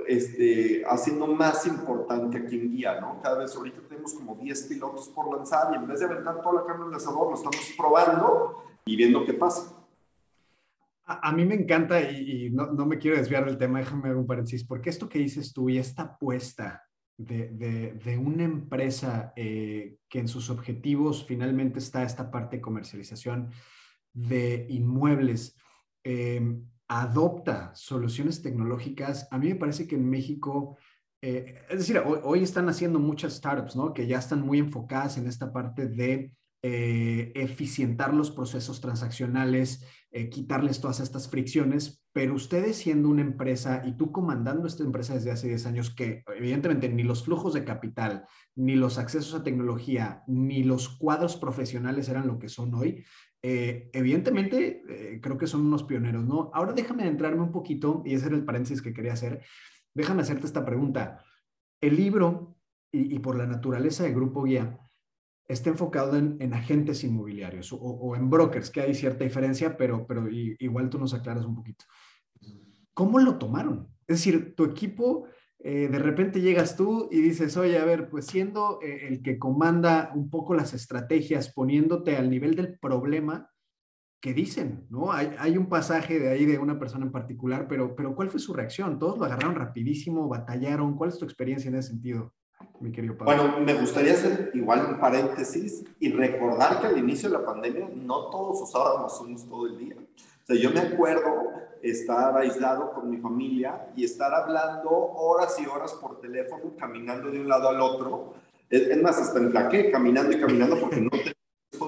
este, 0.08 0.84
haciendo 0.86 1.28
más 1.28 1.66
importante 1.66 2.38
aquí 2.38 2.56
en 2.56 2.72
Guía, 2.72 3.00
¿no? 3.00 3.22
Cada 3.22 3.40
vez 3.40 3.56
ahorita 3.56 3.82
tenemos 3.88 4.14
como 4.14 4.36
10 4.36 4.64
pilotos 4.64 5.08
por 5.10 5.36
lanzar 5.36 5.74
y 5.74 5.78
en 5.78 5.88
vez 5.88 6.00
de 6.00 6.06
aventar 6.06 6.42
toda 6.42 6.62
la 6.62 6.68
carne 6.68 6.84
en 6.84 6.90
el 6.90 6.96
asador, 6.96 7.30
lo 7.30 7.36
estamos 7.36 7.74
probando 7.78 8.64
y 8.86 8.96
viendo 8.96 9.26
qué 9.26 9.34
pasa. 9.34 9.74
A, 11.06 11.32
mí 11.32 11.46
me 11.46 11.56
encanta 11.56 12.02
y, 12.02 12.50
no, 12.52 12.68
no, 12.74 12.86
me 12.86 12.98
quiero 12.98 13.16
desviar 13.16 13.46
del 13.46 13.58
tema, 13.58 13.80
déjame 13.80 14.10
ver 14.10 14.18
un 14.18 14.28
paréntesis, 14.28 14.66
porque 14.66 14.90
esto 14.90 15.08
que 15.08 15.20
dices 15.20 15.54
tú 15.54 15.70
y 15.70 15.78
esta 15.78 16.04
apuesta 16.04 16.84
de, 17.16 17.48
de, 17.50 17.94
de 17.94 18.18
una 18.18 18.44
empresa 18.44 19.32
eh, 19.38 20.00
que 20.10 20.20
en 20.20 20.28
sus 20.28 20.50
objetivos 20.50 21.26
finalmente 21.26 21.80
está 21.80 22.04
esta 22.04 22.30
parte 22.30 22.58
de 22.58 22.62
comercialización 22.62 23.52
de 24.14 24.66
inmuebles, 24.70 25.56
Em, 26.10 26.64
adopta 26.88 27.72
soluciones 27.76 28.42
tecnológicas, 28.42 29.28
a 29.30 29.38
mí 29.38 29.50
me 29.50 29.56
parece 29.56 29.90
que 29.90 29.96
en 29.96 30.10
México, 30.10 30.78
eh, 31.22 31.66
es 31.70 31.80
decir, 31.80 31.98
hoy, 31.98 32.44
están 32.44 32.70
haciendo 32.70 32.98
muchas 32.98 33.34
startups, 33.34 33.76
¿no? 33.76 33.94
Que 33.94 34.08
ya 34.08 34.18
están 34.18 34.40
muy 34.42 34.60
enfocadas 34.60 35.18
en 35.18 35.28
esta 35.28 35.52
parte 35.52 35.90
de 35.90 36.32
eh, 36.64 37.34
eficientar 37.36 38.14
los 38.14 38.32
procesos 38.32 38.80
transaccionales, 38.80 39.84
eh, 40.12 40.30
quitarles 40.30 40.80
todas 40.80 41.02
estas 41.02 41.30
fricciones, 41.30 42.02
pero 42.14 42.36
ustedes 42.36 42.78
siendo 42.78 43.10
una 43.10 43.22
empresa 43.22 43.84
y 43.86 43.98
tú 43.98 44.14
comandando 44.14 44.66
esta 44.66 44.84
empresa 44.84 45.14
desde 45.14 45.32
hace 45.32 45.50
10 45.50 45.66
años, 45.66 45.94
que 45.94 46.24
evidentemente 46.36 46.88
ni 46.88 47.04
los 47.04 47.26
flujos 47.26 47.54
de 47.54 47.66
capital, 47.66 48.26
ni 48.56 48.76
los 48.76 48.98
accesos 48.98 49.34
a 49.34 49.44
tecnología, 49.44 50.24
ni 50.26 50.64
los 50.64 50.88
cuadros 50.88 51.36
profesionales 51.36 52.08
eran 52.08 52.28
lo 52.28 52.40
que 52.40 52.48
son 52.48 52.74
hoy, 52.74 53.04
eh, 53.50 53.90
evidentemente, 53.94 54.84
eh, 54.90 55.22
creo 55.22 55.38
que 55.38 55.48
son 55.48 55.66
unos 55.66 55.84
pioneros, 55.84 56.26
¿no? 56.26 56.52
Ahora 56.54 56.74
déjame 56.74 57.04
adentrarme 57.04 57.44
un 57.44 57.54
poquito, 57.54 58.04
y 58.06 58.14
ese 58.14 58.26
era 58.26 58.36
el 58.36 58.44
paréntesis 58.44 58.82
que 58.82 58.92
quería 58.92 59.14
hacer. 59.14 59.42
Déjame 59.94 60.22
hacerte 60.22 60.46
esta 60.46 60.66
pregunta. 60.66 61.24
El 61.80 61.96
libro, 61.96 62.58
y, 62.92 63.18
por 63.20 63.38
la 63.38 63.46
naturaleza 63.46 64.04
del 64.04 64.16
Grupo 64.16 64.44
Guía, 64.44 64.78
está 65.48 65.70
enfocado 65.70 66.18
en, 66.18 66.54
agentes 66.54 67.06
inmobiliarios 67.06 67.70
o, 67.72 68.18
en 68.18 68.30
brokers, 68.30 68.70
que 68.70 68.82
hay 68.82 68.94
cierta 68.94 69.24
diferencia, 69.24 69.78
pero, 69.78 70.06
pero 70.06 70.28
igual 70.30 70.90
tú 70.90 71.00
nos 71.00 71.14
aclaras 71.14 71.46
un 71.46 71.56
poquito. 71.56 71.86
¿Cómo 72.94 73.18
lo 73.18 73.38
tomaron? 73.38 73.88
Es 74.08 74.18
decir, 74.18 74.56
tu 74.56 74.66
equipo, 74.66 75.26
eh, 75.60 75.88
de 75.88 76.00
repente 76.00 76.42
llegas 76.42 76.76
tú 76.76 77.10
y 77.12 77.20
dices, 77.20 77.58
oye, 77.58 77.78
a 77.78 77.86
ver, 77.86 78.10
pues 78.10 78.28
siendo 78.28 78.80
eh, 78.82 79.08
el 79.08 79.22
que 79.22 79.40
comanda 79.40 80.12
un 80.14 80.30
poco 80.30 80.54
las 80.54 80.74
estrategias, 80.74 81.52
poniéndote 81.54 82.16
al 82.16 82.30
nivel 82.30 82.56
del 82.56 82.78
problema, 82.78 83.52
¿qué 84.22 84.34
dicen? 84.34 84.86
¿no? 84.90 85.12
Hay, 85.12 85.36
hay, 85.40 85.58
un 85.58 85.68
pasaje 85.68 86.20
de 86.20 86.30
ahí 86.30 86.46
de 86.46 86.60
una 86.60 86.78
persona 86.78 87.06
en 87.06 87.12
particular, 87.12 87.68
pero, 87.68 87.96
pero 87.96 88.16
¿cuál 88.16 88.30
fue 88.30 88.40
su 88.40 88.54
reacción? 88.54 89.00
¿Todos 89.00 89.18
lo 89.18 89.26
agarraron 89.26 89.56
rapidísimo, 89.56 90.28
batallaron? 90.28 90.96
¿Cuál 90.96 91.10
es 91.10 91.18
tu 91.18 91.26
experiencia 91.26 91.70
en 91.70 91.76
ese 91.76 91.90
sentido? 91.90 92.34
mi 92.80 92.92
querido 92.92 93.18
Pablo? 93.18 93.36
Bueno, 93.36 93.60
me 93.60 93.74
gustaría 93.74 94.14
hacer 94.14 94.52
igual 94.54 94.86
un 94.86 95.00
paréntesis 95.00 95.84
y 96.00 96.12
recordar 96.12 96.82
que 96.82 96.88
al 96.88 96.98
inicio 96.98 97.30
de 97.30 97.38
la 97.38 97.46
pandemia 97.46 97.90
no 97.96 98.30
todos 98.30 98.62
usábamos 98.62 99.18
Zoom 99.18 99.36
todo 99.48 99.68
el 99.68 99.78
día. 99.78 99.96
O 99.98 100.46
sea, 100.46 100.56
yo 100.56 100.72
me 100.72 100.80
acuerdo 100.80 101.67
estar 101.82 102.38
aislado 102.38 102.94
con 102.94 103.10
mi 103.10 103.18
familia 103.18 103.88
y 103.96 104.04
estar 104.06 104.34
hablando 104.34 104.90
horas 104.90 105.60
y 105.60 105.66
horas 105.66 105.94
por 105.94 106.20
teléfono, 106.20 106.74
caminando 106.78 107.30
de 107.30 107.42
un 107.42 107.48
lado 107.48 107.70
al 107.70 107.82
otro. 107.82 108.34
Es, 108.70 109.02
más, 109.02 109.18
hasta 109.20 109.40
enflaqué 109.40 109.92
caminando 109.92 110.36
y 110.36 110.40
caminando 110.40 110.80
porque 110.80 111.02
no 111.02 111.10
tenía 111.10 111.34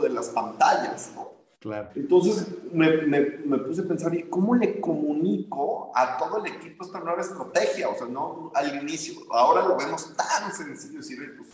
de 0.02 0.10
las 0.10 0.30
pantallas, 0.30 1.12
¿no? 1.16 1.40
Claro. 1.60 1.90
Entonces 1.96 2.48
me, 2.72 3.02
me, 3.02 3.20
me, 3.46 3.58
puse 3.58 3.82
a 3.82 3.86
pensar, 3.86 4.16
¿y 4.16 4.24
cómo 4.24 4.56
le 4.56 4.80
comunico 4.80 5.92
a 5.94 6.18
todo 6.18 6.38
el 6.38 6.54
equipo 6.54 6.86
esta 6.86 7.02
nueva 7.02 7.20
estrategia? 7.22 7.90
O 7.90 7.96
sea, 7.96 8.08
no 8.08 8.52
al 8.56 8.82
inicio, 8.82 9.20
ahora 9.32 9.68
lo 9.68 9.76
vemos 9.76 10.16
tan 10.16 10.54
sencillo, 10.54 11.00
decir, 11.00 11.36
pues 11.38 11.50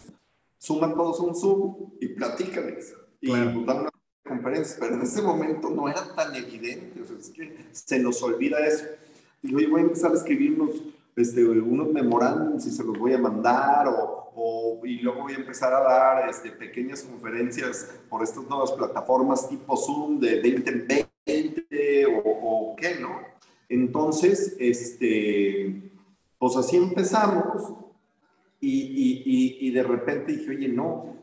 suman 0.60 0.94
todos 0.94 1.20
un 1.20 1.36
Zoom 1.36 1.92
y 2.00 2.10
platícales. 2.10 2.96
Y 3.20 3.30
pues, 3.30 3.66
dan 3.66 3.80
una 3.80 3.90
conferencia, 4.28 4.78
pero 4.80 4.96
en 4.96 5.02
ese 5.02 5.22
momento 5.22 5.70
no 5.70 5.88
era 5.88 6.16
tan 6.16 6.36
evidente, 6.36 7.02
o 7.02 7.06
sea, 7.06 7.18
es 7.18 7.30
que 7.30 7.56
se 7.72 8.00
nos 8.00 8.22
olvida 8.24 8.66
eso. 8.66 8.86
Y 9.42 9.52
yo 9.52 9.70
voy 9.70 9.82
a 9.82 9.84
empezar 9.84 10.12
a 10.12 10.16
escribir 10.16 10.60
unos, 10.60 10.82
este, 11.16 11.46
unos 11.46 11.92
memorándums 11.94 12.66
y 12.66 12.72
se 12.72 12.84
los 12.84 12.98
voy 12.98 13.14
a 13.14 13.18
mandar 13.18 13.88
o 13.88 14.26
y 14.84 15.00
luego 15.00 15.24
voy 15.24 15.34
a 15.34 15.38
empezar 15.38 15.74
a 15.74 15.82
dar 15.82 16.30
este, 16.30 16.52
pequeñas 16.52 17.04
conferencias 17.04 17.96
por 18.10 18.24
estas 18.24 18.44
nuevas 18.48 18.72
plataformas 18.74 19.48
tipo 19.48 19.78
Zoom 19.78 20.20
de 20.20 20.42
2020 20.42 22.06
o, 22.06 22.22
o 22.24 22.76
qué, 22.76 22.96
¿no? 23.00 23.20
Entonces, 23.70 24.56
este, 24.60 25.92
pues 26.38 26.56
así 26.56 26.78
empezamos 26.78 27.74
y, 28.60 29.24
y, 29.26 29.68
y, 29.68 29.72
de 29.72 29.84
repente 29.84 30.34
dije, 30.34 30.52
oye, 30.52 30.68
no, 30.68 31.16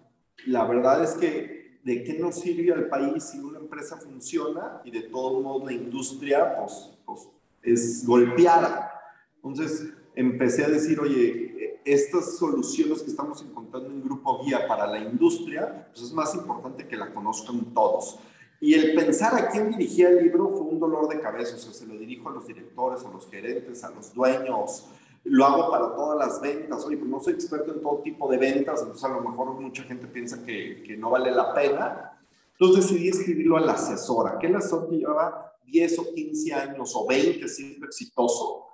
la 0.46 0.64
verdad 0.64 1.04
es 1.04 1.12
que 1.12 1.61
de 1.82 2.04
qué 2.04 2.14
nos 2.14 2.36
sirve 2.36 2.72
al 2.72 2.88
país 2.88 3.24
si 3.24 3.38
una 3.38 3.58
empresa 3.58 3.96
funciona 3.96 4.80
y 4.84 4.90
de 4.90 5.02
todos 5.02 5.42
modos 5.42 5.64
la 5.64 5.72
industria 5.72 6.56
pues, 6.56 6.90
pues 7.04 7.28
es 7.62 8.06
golpeada. 8.06 8.92
Entonces 9.36 9.88
empecé 10.14 10.64
a 10.64 10.68
decir, 10.68 11.00
oye, 11.00 11.80
estas 11.84 12.36
soluciones 12.36 13.02
que 13.02 13.10
estamos 13.10 13.42
encontrando 13.42 13.88
en 13.88 14.02
Grupo 14.02 14.44
Guía 14.44 14.66
para 14.68 14.86
la 14.86 15.00
industria, 15.00 15.88
pues 15.90 16.06
es 16.06 16.12
más 16.12 16.34
importante 16.34 16.86
que 16.86 16.96
la 16.96 17.12
conozcan 17.12 17.74
todos. 17.74 18.18
Y 18.60 18.74
el 18.74 18.94
pensar 18.94 19.34
a 19.34 19.48
quién 19.48 19.70
dirigía 19.70 20.08
el 20.08 20.22
libro 20.22 20.50
fue 20.50 20.60
un 20.60 20.78
dolor 20.78 21.08
de 21.08 21.18
cabeza, 21.20 21.56
o 21.56 21.58
sea, 21.58 21.72
se 21.72 21.84
lo 21.84 21.98
dirijo 21.98 22.28
a 22.28 22.32
los 22.32 22.46
directores, 22.46 23.04
a 23.04 23.10
los 23.10 23.28
gerentes, 23.28 23.82
a 23.82 23.90
los 23.90 24.14
dueños, 24.14 24.86
lo 25.24 25.44
hago 25.44 25.70
para 25.70 25.94
todas 25.94 26.18
las 26.18 26.40
ventas, 26.40 26.84
oye, 26.84 26.96
pues 26.96 27.10
no 27.10 27.20
soy 27.20 27.34
experto 27.34 27.72
en 27.72 27.80
todo 27.80 28.00
tipo 28.02 28.30
de 28.30 28.38
ventas, 28.38 28.80
entonces 28.80 29.04
a 29.04 29.08
lo 29.08 29.20
mejor 29.20 29.60
mucha 29.60 29.84
gente 29.84 30.06
piensa 30.06 30.44
que, 30.44 30.82
que 30.82 30.96
no 30.96 31.10
vale 31.10 31.30
la 31.30 31.54
pena. 31.54 32.18
Entonces 32.58 32.88
decidí 32.88 33.08
escribirlo 33.08 33.56
a 33.56 33.60
la 33.60 33.72
asesora, 33.72 34.38
que 34.38 34.46
el 34.48 34.56
asesor 34.56 34.88
que 34.88 34.96
llevaba 34.96 35.52
10 35.64 35.98
o 35.98 36.14
15 36.14 36.54
años 36.54 36.92
o 36.94 37.06
20 37.06 37.48
siendo 37.48 37.86
exitoso, 37.86 38.66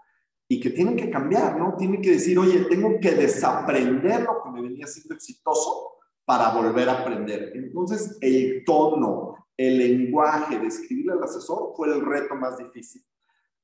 y 0.48 0.58
que 0.58 0.70
tienen 0.70 0.96
que 0.96 1.10
cambiar, 1.10 1.58
¿no? 1.58 1.76
Tienen 1.76 2.00
que 2.00 2.12
decir, 2.12 2.38
oye, 2.38 2.60
tengo 2.70 2.98
que 3.00 3.10
desaprender 3.10 4.22
lo 4.22 4.42
que 4.42 4.50
me 4.50 4.62
venía 4.62 4.86
siendo 4.86 5.14
exitoso 5.14 5.92
para 6.24 6.50
volver 6.54 6.88
a 6.88 7.00
aprender. 7.00 7.52
Entonces, 7.54 8.16
el 8.22 8.64
tono, 8.64 9.46
el 9.56 9.76
lenguaje 9.76 10.58
de 10.58 10.66
escribirle 10.66 11.12
al 11.12 11.22
asesor 11.22 11.74
fue 11.76 11.88
el 11.88 12.04
reto 12.04 12.34
más 12.34 12.56
difícil. 12.56 13.02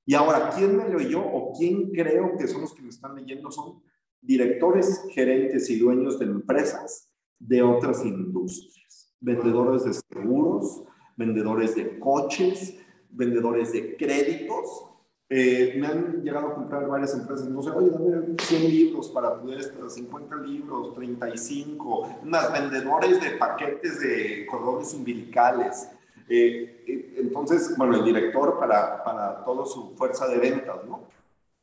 Y 0.07 0.15
ahora, 0.15 0.51
¿quién 0.51 0.77
me 0.77 0.89
lo 0.89 0.99
oyó 0.99 1.21
o 1.21 1.53
quién 1.57 1.91
creo 1.91 2.37
que 2.37 2.47
son 2.47 2.63
los 2.63 2.75
que 2.75 2.83
me 2.83 2.91
están 2.91 3.15
leyendo? 3.15 3.51
Son 3.51 3.83
directores, 4.21 5.05
gerentes 5.11 5.69
y 5.71 5.79
dueños 5.79 6.19
de 6.19 6.27
empresas 6.27 7.11
de 7.39 7.63
otras 7.63 8.05
industrias, 8.05 9.13
vendedores 9.21 9.85
de 9.85 9.93
seguros, 9.95 10.83
vendedores 11.17 11.75
de 11.75 11.99
coches, 11.99 12.79
vendedores 13.11 13.73
de 13.73 13.97
créditos, 13.97 14.95
eh, 15.31 15.75
me 15.79 15.87
han 15.87 16.23
llegado 16.23 16.49
a 16.49 16.55
comprar 16.55 16.87
varias 16.87 17.15
empresas, 17.15 17.49
no 17.49 17.63
sé, 17.63 17.71
oye, 17.71 17.91
dame 17.91 18.37
100 18.39 18.71
libros 18.71 19.09
para 19.09 19.41
poder 19.41 19.61
estar, 19.61 19.89
50 19.89 20.37
libros, 20.37 20.95
35, 20.95 22.21
más 22.25 22.53
vendedores 22.53 23.21
de 23.21 23.31
paquetes 23.31 24.01
de 24.01 24.47
cordones 24.51 24.93
umbilicales. 24.93 25.89
Eh, 26.29 26.85
eh, 26.87 27.15
entonces, 27.19 27.77
bueno, 27.77 27.97
el 27.97 28.05
director 28.05 28.59
para, 28.59 29.03
para 29.05 29.45
toda 29.45 29.67
su 29.67 29.95
fuerza 29.97 30.27
de 30.29 30.39
ventas, 30.39 30.85
¿no? 30.87 31.09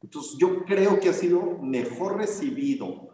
Entonces, 0.02 0.38
yo 0.38 0.66
creo 0.66 1.00
que 1.00 1.10
ha 1.10 1.14
sido 1.14 1.58
mejor 1.62 2.18
recibido 2.18 3.10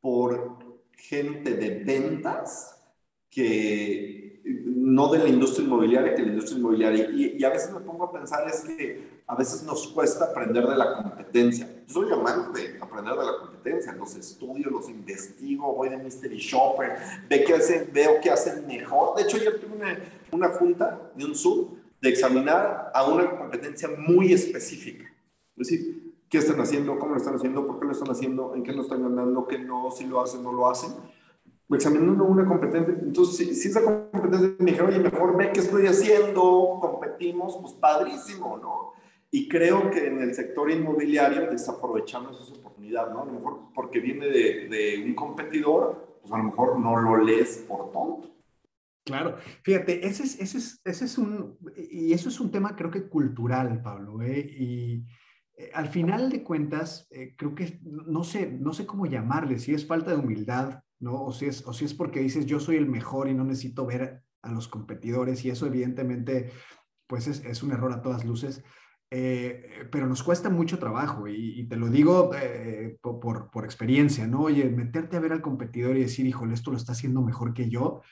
por 0.00 0.58
gente 0.92 1.54
de 1.54 1.82
ventas 1.84 2.76
que 3.30 4.29
no 4.44 5.10
de 5.12 5.18
la 5.18 5.28
industria 5.28 5.66
inmobiliaria 5.66 6.14
que 6.14 6.22
la 6.22 6.28
industria 6.28 6.58
inmobiliaria. 6.58 7.10
Y, 7.10 7.36
y, 7.38 7.44
a 7.44 7.50
veces 7.50 7.72
me 7.72 7.80
pongo 7.80 8.04
a 8.04 8.12
pensar 8.12 8.46
es 8.48 8.60
que 8.60 9.20
a 9.26 9.34
veces 9.34 9.62
nos 9.62 9.88
cuesta 9.88 10.26
aprender 10.26 10.66
de 10.66 10.76
la 10.76 11.02
competencia. 11.02 11.68
Yo 11.86 11.94
soy 11.94 12.12
amante 12.12 12.72
de 12.72 12.78
aprender 12.80 13.14
de 13.14 13.24
la 13.24 13.38
competencia, 13.38 13.92
los 13.92 14.14
estudio, 14.16 14.70
los 14.70 14.88
investigo, 14.88 15.74
voy 15.74 15.88
de 15.88 15.98
mystery 15.98 16.38
shopper, 16.38 16.96
ve 17.28 17.44
qué 17.44 17.54
hacen, 17.54 17.90
veo 17.92 18.20
qué 18.22 18.30
hacen 18.30 18.66
mejor. 18.66 19.16
De 19.16 19.22
hecho, 19.22 19.38
yo 19.38 19.56
tuve 19.56 19.76
una, 19.76 19.98
una 20.32 20.48
junta 20.48 21.10
de 21.14 21.24
un 21.24 21.34
Zoom 21.34 21.76
de 22.00 22.08
examinar 22.08 22.90
a 22.94 23.04
una 23.04 23.30
competencia 23.36 23.88
muy 23.96 24.32
específica. 24.32 25.04
Es 25.56 25.68
decir, 25.68 26.14
qué 26.30 26.38
están 26.38 26.60
haciendo, 26.60 26.98
cómo 26.98 27.12
lo 27.12 27.18
están 27.18 27.34
haciendo, 27.34 27.66
por 27.66 27.80
qué 27.80 27.86
lo 27.86 27.92
están 27.92 28.10
haciendo, 28.10 28.54
en 28.54 28.62
qué 28.62 28.72
lo 28.72 28.82
están 28.82 29.02
ganando, 29.02 29.46
qué 29.46 29.58
no, 29.58 29.90
si 29.90 30.06
lo 30.06 30.22
hacen, 30.22 30.42
no 30.42 30.52
lo 30.52 30.70
hacen. 30.70 30.92
Examinando 31.72 32.24
una 32.24 32.44
competencia, 32.46 32.94
entonces 33.00 33.36
si, 33.36 33.54
si 33.54 33.68
esa 33.68 33.82
competencia 33.84 34.56
me 34.58 34.70
dijeron, 34.72 34.90
oye, 34.90 34.98
mejor 34.98 35.36
ve 35.36 35.52
qué 35.52 35.60
estoy 35.60 35.86
haciendo, 35.86 36.78
competimos, 36.80 37.56
pues 37.60 37.74
padrísimo, 37.74 38.58
¿no? 38.58 38.92
Y 39.30 39.48
creo 39.48 39.90
que 39.90 40.08
en 40.08 40.20
el 40.20 40.34
sector 40.34 40.70
inmobiliario 40.70 41.48
desaprovechamos 41.48 42.40
esa 42.40 42.58
oportunidad, 42.58 43.12
¿no? 43.12 43.22
A 43.22 43.26
lo 43.26 43.32
mejor 43.32 43.58
porque 43.74 44.00
viene 44.00 44.26
de, 44.26 44.68
de 44.68 45.04
un 45.06 45.14
competidor, 45.14 46.18
pues 46.20 46.32
a 46.32 46.38
lo 46.38 46.44
mejor 46.44 46.78
no 46.80 46.96
lo 46.96 47.22
lees 47.22 47.64
por 47.68 47.92
tonto. 47.92 48.28
Claro, 49.04 49.36
fíjate, 49.62 50.06
ese 50.06 50.24
es, 50.24 50.40
ese 50.40 50.58
es, 50.58 50.80
ese 50.84 51.04
es 51.04 51.18
un, 51.18 51.58
y 51.76 52.12
eso 52.12 52.28
es 52.28 52.38
un 52.38 52.50
tema 52.50 52.76
creo 52.76 52.90
que 52.90 53.08
cultural, 53.08 53.82
Pablo, 53.82 54.22
¿eh? 54.22 54.38
y 54.38 55.04
eh, 55.60 55.70
al 55.74 55.88
final 55.88 56.30
de 56.30 56.42
cuentas, 56.42 57.06
eh, 57.10 57.34
creo 57.36 57.54
que 57.54 57.80
no 57.82 58.24
sé, 58.24 58.50
no 58.50 58.72
sé 58.72 58.86
cómo 58.86 59.04
llamarle, 59.04 59.58
si 59.58 59.74
es 59.74 59.86
falta 59.86 60.10
de 60.10 60.16
humildad, 60.16 60.82
¿no? 60.98 61.22
O 61.22 61.32
si 61.32 61.46
es, 61.46 61.66
o 61.66 61.74
si 61.74 61.84
es 61.84 61.92
porque 61.92 62.20
dices 62.20 62.46
yo 62.46 62.60
soy 62.60 62.76
el 62.76 62.88
mejor 62.88 63.28
y 63.28 63.34
no 63.34 63.44
necesito 63.44 63.84
ver 63.84 64.22
a 64.40 64.50
los 64.50 64.68
competidores, 64.68 65.44
y 65.44 65.50
eso 65.50 65.66
evidentemente, 65.66 66.50
pues 67.06 67.26
es, 67.26 67.62
un 67.62 67.72
error 67.72 67.92
a 67.92 68.00
todas 68.00 68.24
luces. 68.24 68.64
Eh, 69.10 69.88
pero 69.90 70.06
nos 70.06 70.22
cuesta 70.22 70.48
mucho 70.48 70.78
trabajo 70.78 71.26
y, 71.28 71.66
te 71.68 71.76
lo 71.76 71.88
digo 71.88 72.30
por, 73.02 73.50
por, 73.50 73.64
experiencia, 73.64 74.26
¿no? 74.26 74.42
Oye, 74.42 74.70
meterte 74.70 75.16
a 75.16 75.20
ver 75.20 75.32
al 75.32 75.42
competidor 75.42 75.96
y 75.96 76.02
decir, 76.02 76.26
híjole, 76.26 76.54
esto 76.54 76.70
lo 76.70 76.76
está 76.76 76.92
haciendo 76.92 77.20
mejor 77.20 77.52
que 77.52 77.68
yo. 77.68 78.02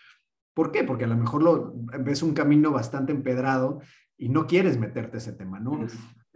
¿Por 0.54 0.72
qué? 0.72 0.84
Porque 0.84 1.04
a 1.04 1.08
lo 1.08 1.16
mejor 1.16 1.42
lo, 1.42 1.72
ves 2.00 2.22
un 2.22 2.34
camino 2.34 2.72
bastante 2.72 3.12
empedrado 3.12 3.80
y 4.18 4.28
no 4.28 4.46
quieres 4.46 4.76
meterte 4.76 5.18
ese 5.18 5.32
tema, 5.32 5.60
¿no? 5.60 5.86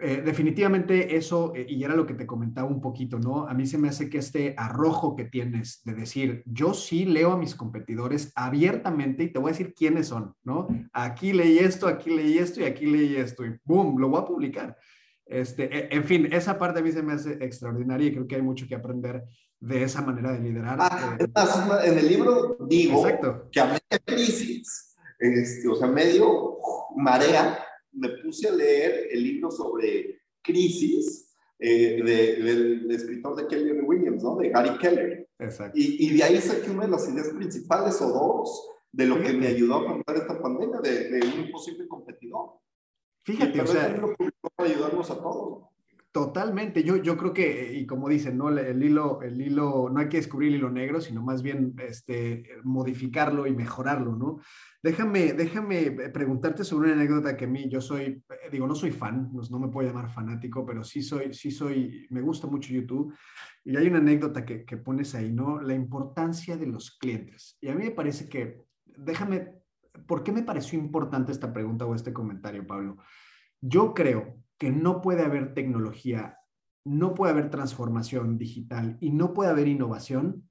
Eh, 0.05 0.21
definitivamente 0.21 1.17
eso, 1.17 1.53
eh, 1.55 1.65
y 1.69 1.85
era 1.85 1.95
lo 1.95 2.05
que 2.05 2.15
te 2.15 2.27
comentaba 2.27 2.67
un 2.67 2.81
poquito, 2.81 3.21
¿no? 3.21 3.47
A 3.47 3.55
mí 3.55 3.67
se 3.67 3.79
me 3.79 3.89
hace 3.89 4.11
que 4.11 4.19
este 4.19 4.53
arrojo 4.59 5.15
que 5.15 5.27
tienes 5.27 5.81
de 5.85 5.95
decir, 5.95 6.43
yo 6.45 6.75
sí 6.75 7.05
leo 7.05 7.31
a 7.31 7.39
mis 7.39 7.55
competidores 7.55 8.33
abiertamente 8.35 9.23
y 9.23 9.33
te 9.33 9.39
voy 9.39 9.51
a 9.51 9.53
decir 9.53 9.75
quiénes 9.75 10.09
son, 10.09 10.35
¿no? 10.43 10.67
Aquí 10.93 11.33
leí 11.33 11.59
esto, 11.59 11.87
aquí 11.87 12.11
leí 12.11 12.37
esto 12.37 12.61
y 12.61 12.65
aquí 12.65 12.87
leí 12.87 13.15
esto 13.15 13.47
y 13.47 13.57
¡boom! 13.65 13.97
Lo 14.01 14.09
voy 14.09 14.21
a 14.21 14.25
publicar. 14.25 14.77
Este, 15.25 15.65
e, 15.73 15.97
en 15.97 16.03
fin, 16.03 16.29
esa 16.33 16.59
parte 16.59 16.81
a 16.81 16.83
mí 16.83 16.91
se 16.91 17.03
me 17.05 17.13
hace 17.13 17.35
extraordinaria 17.35 18.09
y 18.09 18.13
creo 18.13 18.27
que 18.27 18.35
hay 18.35 18.43
mucho 18.43 18.67
que 18.67 18.75
aprender 18.75 19.23
de 19.61 19.85
esa 19.85 20.03
manera 20.03 20.33
de 20.33 20.41
liderar. 20.41 20.79
Ah, 20.81 21.17
eh. 21.17 21.27
en 21.85 21.99
el 21.99 22.09
libro 22.09 22.57
digo 22.69 23.05
que 23.53 23.61
a 23.61 23.67
media 23.67 23.99
crisis, 24.05 24.97
este, 25.21 25.69
o 25.69 25.77
sea, 25.77 25.87
medio 25.87 26.57
marea, 26.97 27.65
me 27.93 28.09
puse 28.23 28.49
a 28.49 28.53
leer 28.53 29.09
el 29.11 29.23
libro 29.23 29.51
sobre 29.51 30.21
crisis 30.43 31.35
eh, 31.59 32.03
del 32.03 32.91
escritor 32.91 33.37
de 33.37 33.47
Keller 33.47 33.85
Williams, 33.85 34.23
¿no? 34.23 34.37
De 34.37 34.51
Gary 34.51 34.77
Keller. 34.79 35.29
Exacto. 35.39 35.79
Y, 35.79 36.07
y, 36.07 36.17
de 36.17 36.23
ahí 36.23 36.41
saqué 36.41 36.71
una 36.71 36.87
de 36.87 36.91
las 36.91 37.09
ideas 37.09 37.29
principales 37.31 38.01
o 38.01 38.09
dos 38.09 38.69
de 38.91 39.07
lo 39.07 39.21
que 39.23 39.33
me 39.33 39.47
ayudó 39.47 39.77
a 39.77 39.87
contar 39.87 40.17
esta 40.17 40.41
pandemia, 40.41 40.81
de, 40.81 41.11
de 41.11 41.27
un 41.27 41.51
posible 41.51 41.89
competidor. 41.89 42.51
Fíjate, 43.25 43.61
o 43.61 43.67
sea, 43.67 44.03
para 44.57 44.71
ayudarnos 44.71 45.11
a 45.11 45.17
todos. 45.17 45.72
Totalmente, 46.13 46.83
yo, 46.83 46.97
yo 46.97 47.17
creo 47.17 47.33
que, 47.33 47.73
y 47.73 47.87
como 47.87 48.07
dicen, 48.07 48.37
¿no? 48.37 48.51
El 48.51 48.83
hilo, 48.83 49.23
el 49.23 49.41
hilo, 49.41 49.89
no 49.91 49.99
hay 49.99 50.11
que 50.11 50.19
descubrir 50.19 50.51
el 50.51 50.57
hilo 50.57 50.71
negro, 50.71 51.01
sino 51.01 51.23
más 51.23 51.41
bien 51.41 51.75
este, 51.79 52.51
modificarlo 52.65 53.47
y 53.47 53.57
mejorarlo, 53.57 54.15
¿no? 54.15 54.39
Déjame, 54.83 55.33
déjame 55.33 55.91
preguntarte 56.11 56.65
sobre 56.65 56.93
una 56.93 57.01
anécdota 57.01 57.35
que 57.35 57.47
a 57.47 57.49
mí, 57.49 57.67
yo 57.71 57.81
soy, 57.81 58.23
digo, 58.51 58.67
no 58.67 58.75
soy 58.75 58.91
fan, 58.91 59.31
no, 59.33 59.41
no 59.51 59.59
me 59.59 59.69
puedo 59.69 59.89
llamar 59.89 60.11
fanático, 60.11 60.67
pero 60.67 60.85
sí 60.85 61.01
soy, 61.01 61.33
sí 61.33 61.51
soy, 61.51 62.07
me 62.11 62.21
gusta 62.21 62.47
mucho 62.47 62.75
YouTube. 62.75 63.15
Y 63.65 63.75
hay 63.75 63.87
una 63.87 63.99
anécdota 63.99 64.45
que, 64.45 64.67
que 64.67 64.77
pones 64.77 65.15
ahí, 65.15 65.33
¿no? 65.33 65.63
La 65.63 65.73
importancia 65.73 66.59
de 66.59 66.67
los 66.67 66.91
clientes. 66.99 67.57
Y 67.59 67.69
a 67.69 67.75
mí 67.75 67.85
me 67.85 67.91
parece 67.91 68.29
que, 68.29 68.61
déjame, 68.85 69.63
¿por 70.07 70.23
qué 70.23 70.31
me 70.31 70.43
pareció 70.43 70.79
importante 70.79 71.33
esta 71.33 71.51
pregunta 71.55 71.87
o 71.87 71.95
este 71.95 72.13
comentario, 72.13 72.67
Pablo? 72.67 72.99
Yo 73.63 73.95
creo 73.95 74.43
que 74.63 74.71
no 74.71 75.01
puede 75.01 75.25
haber 75.25 75.55
tecnología, 75.55 76.39
no 76.85 77.15
puede 77.15 77.33
haber 77.33 77.51
transformación 77.51 78.39
digital 78.39 78.97
y 79.01 79.11
no 79.11 79.35
puede 79.35 79.51
haber 79.51 79.67
innovación 79.67 80.49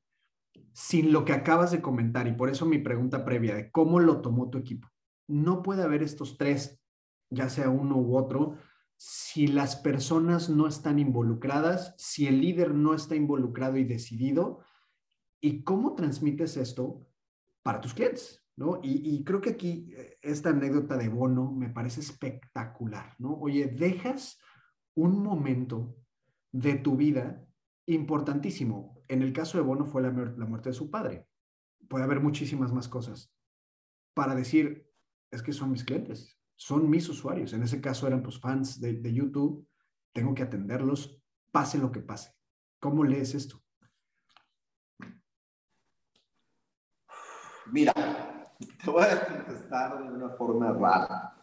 sin 0.73 1.13
lo 1.13 1.23
que 1.23 1.31
acabas 1.31 1.71
de 1.71 1.81
comentar. 1.81 2.27
Y 2.27 2.33
por 2.33 2.49
eso 2.49 2.65
mi 2.65 2.77
pregunta 2.77 3.23
previa 3.23 3.55
de 3.55 3.71
cómo 3.71 4.01
lo 4.01 4.19
tomó 4.19 4.49
tu 4.49 4.57
equipo. 4.57 4.89
No 5.29 5.63
puede 5.63 5.83
haber 5.83 6.03
estos 6.03 6.37
tres, 6.37 6.83
ya 7.29 7.47
sea 7.47 7.69
uno 7.69 7.99
u 7.99 8.17
otro, 8.17 8.57
si 8.97 9.47
las 9.47 9.77
personas 9.77 10.49
no 10.49 10.67
están 10.67 10.99
involucradas, 10.99 11.95
si 11.97 12.27
el 12.27 12.41
líder 12.41 12.73
no 12.75 12.93
está 12.93 13.15
involucrado 13.15 13.77
y 13.77 13.85
decidido. 13.85 14.59
¿Y 15.39 15.63
cómo 15.63 15.95
transmites 15.95 16.57
esto 16.57 17.07
para 17.63 17.79
tus 17.79 17.93
clientes? 17.93 18.40
¿No? 18.55 18.79
Y, 18.83 19.23
creo 19.23 19.41
que 19.41 19.51
aquí 19.51 19.93
eh, 19.95 20.17
esta 20.21 20.49
anécdota 20.49 20.97
de 20.97 21.09
Bono 21.09 21.51
me 21.51 21.69
parece 21.69 22.01
espectacular, 22.01 23.15
¿no? 23.19 23.33
Oye, 23.33 23.67
dejas 23.67 24.39
un 24.95 25.23
momento 25.23 25.95
de 26.51 26.75
tu 26.75 26.97
vida 26.97 27.45
importantísimo. 27.85 29.01
En 29.07 29.21
el 29.21 29.33
caso 29.33 29.57
de 29.57 29.63
Bono 29.63 29.85
fue 29.85 30.01
la, 30.01 30.11
muerte 30.11 30.69
de 30.69 30.75
su 30.75 30.89
padre. 30.89 31.27
Puede 31.87 32.03
haber 32.03 32.19
muchísimas 32.19 32.71
más 32.71 32.87
cosas 32.87 33.33
para 34.13 34.35
decir, 34.35 34.87
es 35.31 35.41
que 35.41 35.53
son 35.53 35.71
mis 35.71 35.83
clientes, 35.83 36.37
son 36.55 36.89
mis 36.89 37.07
usuarios. 37.09 37.53
En 37.53 37.63
ese 37.63 37.81
caso 37.81 38.07
eran 38.07 38.21
pues 38.21 38.39
fans 38.39 38.79
de, 38.79 38.93
de 38.93 39.13
YouTube, 39.13 39.67
tengo 40.13 40.35
que 40.35 40.43
atenderlos, 40.43 41.21
pase 41.51 41.77
lo 41.77 41.91
que 41.91 42.01
pase. 42.01 42.31
¿Cómo 42.79 43.03
lees 43.03 43.33
esto? 43.35 43.61
Mira, 47.71 47.93
te 48.83 48.89
voy 48.89 49.03
a 49.03 49.25
contestar 49.25 50.03
de 50.03 50.09
una 50.09 50.29
forma 50.29 50.71
rara. 50.73 51.35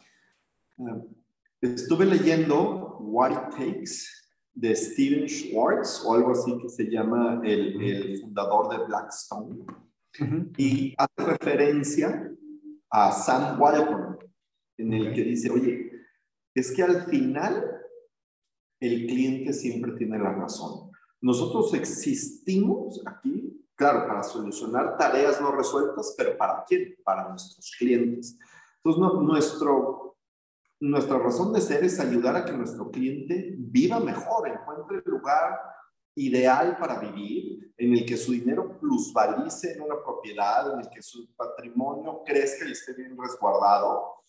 Estuve 1.61 2.05
leyendo 2.05 2.99
What 3.01 3.33
It 3.33 3.51
Takes 3.51 4.19
de 4.55 4.75
Steven 4.75 5.29
Schwartz 5.29 6.03
o 6.05 6.15
algo 6.15 6.33
así 6.33 6.57
que 6.59 6.69
se 6.69 6.85
llama 6.85 7.41
el, 7.45 7.81
el 7.81 8.21
fundador 8.21 8.77
de 8.77 8.85
Blackstone 8.87 9.65
y 10.57 10.95
hace 10.99 11.31
referencia 11.31 12.33
a 12.91 13.13
Sam 13.13 13.61
Walton 13.61 14.19
en 14.79 14.93
el 14.93 15.15
que 15.15 15.23
dice, 15.23 15.51
oye, 15.51 15.91
es 16.55 16.73
que 16.73 16.83
al 16.83 17.03
final 17.07 17.65
el 18.81 19.07
cliente 19.07 19.53
siempre 19.53 19.93
tiene 19.93 20.19
la 20.19 20.33
razón. 20.33 20.91
Nosotros 21.21 21.75
existimos 21.75 23.01
aquí 23.07 23.58
Claro, 23.79 24.09
para 24.09 24.25
solucionar 24.25 24.99
tareas 24.99 25.41
no 25.41 25.53
resueltas, 25.53 26.13
pero 26.19 26.37
¿para 26.37 26.65
quién? 26.65 26.97
Para 27.05 27.29
nuestros 27.29 27.71
clientes. 27.79 28.37
Entonces, 28.83 29.21
nuestro, 29.21 30.17
nuestra 30.81 31.17
razón 31.17 31.53
de 31.53 31.61
ser 31.61 31.85
es 31.85 32.01
ayudar 32.01 32.35
a 32.35 32.45
que 32.45 32.51
nuestro 32.55 32.91
cliente 32.91 33.55
viva 33.57 34.01
mejor, 34.01 34.49
encuentre 34.49 34.97
el 34.97 35.05
lugar 35.09 35.61
ideal 36.17 36.77
para 36.77 36.99
vivir, 36.99 37.73
en 37.77 37.93
el 37.93 38.05
que 38.05 38.17
su 38.17 38.33
dinero 38.33 38.81
plusvalice 38.81 39.75
en 39.75 39.83
una 39.83 40.03
propiedad, 40.03 40.75
en 40.75 40.81
el 40.81 40.91
que 40.91 41.01
su 41.01 41.33
patrimonio 41.37 42.25
crezca 42.27 42.67
y 42.67 42.73
esté 42.73 42.95
bien 42.95 43.17
resguardado. 43.17 44.25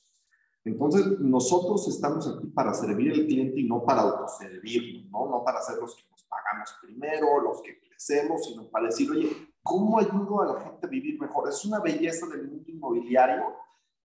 Entonces, 0.63 1.19
nosotros 1.21 1.87
estamos 1.87 2.27
aquí 2.27 2.45
para 2.49 2.71
servir 2.75 3.13
al 3.13 3.25
cliente 3.25 3.61
y 3.61 3.67
no 3.67 3.83
para 3.83 4.01
autoservirnos, 4.01 5.09
¿no? 5.09 5.27
No 5.27 5.43
para 5.43 5.59
ser 5.59 5.77
los 5.77 5.95
que 5.95 6.03
nos 6.11 6.23
pagamos 6.25 6.69
primero, 6.83 7.41
los 7.41 7.63
que 7.63 7.88
crecemos, 7.99 8.45
sino 8.45 8.69
para 8.69 8.85
decir, 8.85 9.11
oye, 9.11 9.29
¿cómo 9.61 9.99
ayudo 9.99 10.41
a 10.41 10.53
la 10.53 10.61
gente 10.61 10.87
a 10.87 10.89
vivir 10.89 11.19
mejor? 11.19 11.49
Es 11.49 11.65
una 11.65 11.79
belleza 11.79 12.27
del 12.27 12.47
mundo 12.47 12.69
inmobiliario 12.69 13.43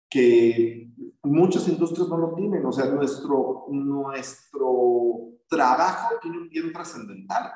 que 0.10 0.90
muchas 1.24 1.68
industrias 1.68 2.08
no 2.10 2.18
lo 2.18 2.34
tienen. 2.34 2.66
O 2.66 2.72
sea, 2.72 2.86
nuestro, 2.86 3.66
nuestro 3.70 5.34
trabajo 5.48 6.16
tiene 6.22 6.40
un 6.40 6.50
bien 6.50 6.74
trascendental 6.74 7.52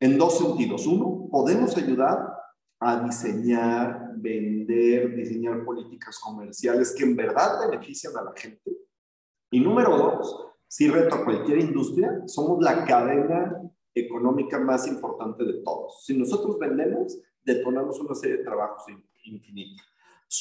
en 0.00 0.18
dos 0.18 0.38
sentidos. 0.38 0.86
Uno, 0.86 1.28
podemos 1.30 1.76
ayudar 1.76 2.34
a 2.80 3.00
diseñar, 3.00 4.12
vender, 4.16 5.14
diseñar 5.14 5.64
políticas 5.64 6.18
comerciales 6.18 6.94
que 6.96 7.04
en 7.04 7.14
verdad 7.14 7.68
benefician 7.68 8.16
a 8.16 8.22
la 8.22 8.32
gente. 8.34 8.70
Y 9.50 9.60
número 9.60 9.96
dos, 9.96 10.48
si 10.66 10.88
reto 10.88 11.14
a 11.14 11.24
cualquier 11.24 11.58
industria, 11.58 12.22
somos 12.26 12.62
la 12.62 12.84
cadena 12.86 13.62
económica 13.94 14.58
más 14.58 14.88
importante 14.88 15.44
de 15.44 15.62
todos. 15.62 16.04
Si 16.04 16.16
nosotros 16.16 16.58
vendemos, 16.58 17.18
detonamos 17.44 18.00
una 18.00 18.14
serie 18.14 18.38
de 18.38 18.44
trabajos 18.44 18.84
infinitos. 19.24 19.86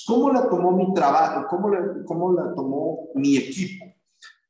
¿Cómo 0.07 0.31
la 0.31 0.47
tomó 0.49 0.71
mi 0.71 0.93
trabajo? 0.93 1.45
¿Cómo 1.49 1.69
la, 1.69 1.85
¿Cómo 2.05 2.31
la 2.33 2.55
tomó 2.55 3.09
mi 3.15 3.35
equipo? 3.37 3.85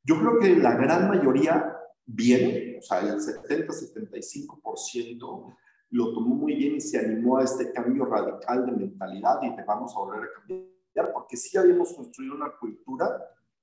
Yo 0.03 0.19
creo 0.19 0.37
que 0.39 0.55
la 0.55 0.75
gran 0.75 1.09
mayoría 1.09 1.75
bien, 2.05 2.77
o 2.79 2.81
sea, 2.81 2.99
el 2.99 3.19
70-75% 3.19 5.55
lo 5.91 6.13
tomó 6.13 6.35
muy 6.35 6.55
bien 6.55 6.75
y 6.75 6.81
se 6.81 6.99
animó 6.99 7.37
a 7.37 7.43
este 7.43 7.71
cambio 7.73 8.05
radical 8.05 8.65
de 8.65 8.71
mentalidad 8.71 9.39
y 9.41 9.55
te 9.55 9.63
vamos 9.63 9.95
a 9.95 9.99
volver 9.99 10.23
a 10.23 10.29
cambiar, 10.39 11.13
porque 11.13 11.37
sí 11.37 11.55
habíamos 11.57 11.93
construido 11.93 12.35
una 12.35 12.51
cultura 12.57 13.07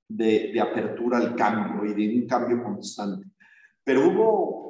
de, 0.07 0.51
de 0.53 0.61
apertura 0.61 1.17
al 1.17 1.35
cambio 1.35 1.83
y 1.85 1.93
de 1.93 2.21
un 2.21 2.27
cambio 2.27 2.63
constante. 2.63 3.27
Pero 3.83 4.07
hubo 4.07 4.68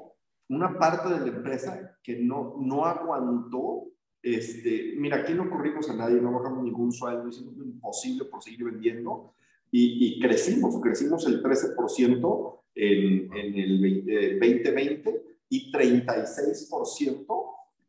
una 0.50 0.78
parte 0.78 1.10
de 1.14 1.20
la 1.20 1.38
empresa 1.38 1.98
que 2.04 2.18
no, 2.18 2.56
no 2.60 2.86
aguantó. 2.86 3.88
Este, 4.22 4.96
mira, 4.98 5.18
aquí 5.18 5.34
no 5.34 5.50
corrimos 5.50 5.90
a 5.90 5.96
nadie, 5.96 6.20
no 6.20 6.34
bajamos 6.34 6.64
ningún 6.64 6.92
sueldo, 6.92 7.30
hicimos 7.30 7.56
lo 7.56 7.64
imposible 7.64 8.26
por 8.26 8.44
seguir 8.44 8.66
vendiendo 8.66 9.34
y, 9.72 10.20
crecimos, 10.20 10.82
crecimos 10.82 11.26
el 11.28 11.44
13% 11.44 12.60
en, 12.76 13.34
en 13.34 13.56
el 13.56 14.40
2020 14.40 15.24
y 15.50 15.72
36% 15.72 17.26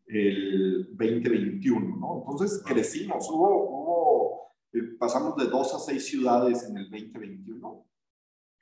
el 0.06 0.88
2021, 0.90 1.96
¿no? 1.96 2.24
Entonces 2.28 2.62
crecimos, 2.64 3.28
hubo, 3.30 3.64
hubo, 3.64 4.40
eh, 4.72 4.96
pasamos 4.98 5.36
de 5.36 5.46
dos 5.46 5.74
a 5.74 5.78
seis 5.78 6.06
ciudades 6.06 6.68
en 6.68 6.76
el 6.76 6.90
2021 6.90 7.86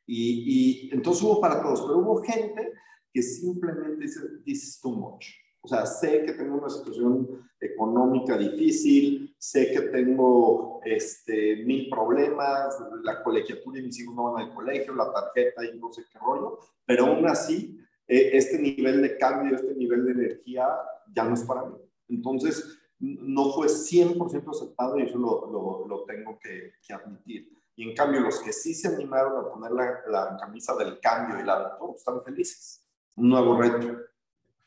y, 0.07 0.87
y 0.87 0.91
entonces 0.93 1.23
hubo 1.23 1.41
para 1.41 1.61
todos, 1.61 1.83
pero 1.83 1.99
hubo 1.99 2.23
gente 2.23 2.73
que 3.13 3.23
simplemente 3.23 4.03
dice, 4.03 4.21
this 4.45 4.65
is 4.65 4.81
too 4.81 4.93
much. 4.93 5.27
O 5.61 5.69
sea, 5.69 5.85
sé 5.85 6.23
que 6.23 6.33
tengo 6.33 6.57
una 6.57 6.71
situación 6.71 7.49
económica 7.61 8.39
difícil, 8.39 9.35
sé 9.39 9.71
que 9.73 9.81
tengo 9.83 10.81
este, 10.85 11.57
mil 11.65 11.91
problemas, 11.91 12.75
la 13.03 13.23
colegiatura 13.23 13.79
y 13.79 13.83
mis 13.83 14.01
hijos 14.01 14.15
no 14.15 14.33
van 14.33 14.45
al 14.45 14.55
colegio, 14.55 14.95
la 14.95 15.13
tarjeta 15.13 15.65
y 15.65 15.79
no 15.79 15.93
sé 15.93 16.05
qué 16.11 16.19
rollo, 16.19 16.59
pero 16.87 17.07
aún 17.07 17.27
así, 17.27 17.79
eh, 18.07 18.31
este 18.33 18.59
nivel 18.59 19.03
de 19.03 19.19
cambio, 19.19 19.57
este 19.57 19.75
nivel 19.75 20.05
de 20.07 20.13
energía 20.13 20.69
ya 21.15 21.25
no 21.25 21.35
es 21.35 21.43
para 21.43 21.65
mí. 21.65 21.77
Entonces, 22.09 22.79
no 23.01 23.53
fue 23.53 23.67
100% 23.67 24.51
aceptado 24.51 24.99
y 24.99 25.03
eso 25.03 25.19
lo, 25.19 25.51
lo, 25.51 25.87
lo 25.87 26.05
tengo 26.05 26.39
que, 26.39 26.73
que, 26.87 26.95
admitir. 26.95 27.49
Y 27.77 27.89
en 27.89 27.95
cambio, 27.95 28.21
los 28.21 28.41
que 28.41 28.53
sí 28.53 28.75
se 28.75 28.89
animaron 28.89 29.37
a 29.37 29.49
poner 29.49 29.71
la, 29.71 30.01
la 30.09 30.37
camisa 30.41 30.75
del 30.77 30.99
cambio 31.01 31.39
y 31.41 31.45
la 31.45 31.79
están 31.95 32.23
felices 32.25 32.88
un 33.19 33.29
nuevo 33.29 33.61
reto. 33.61 34.09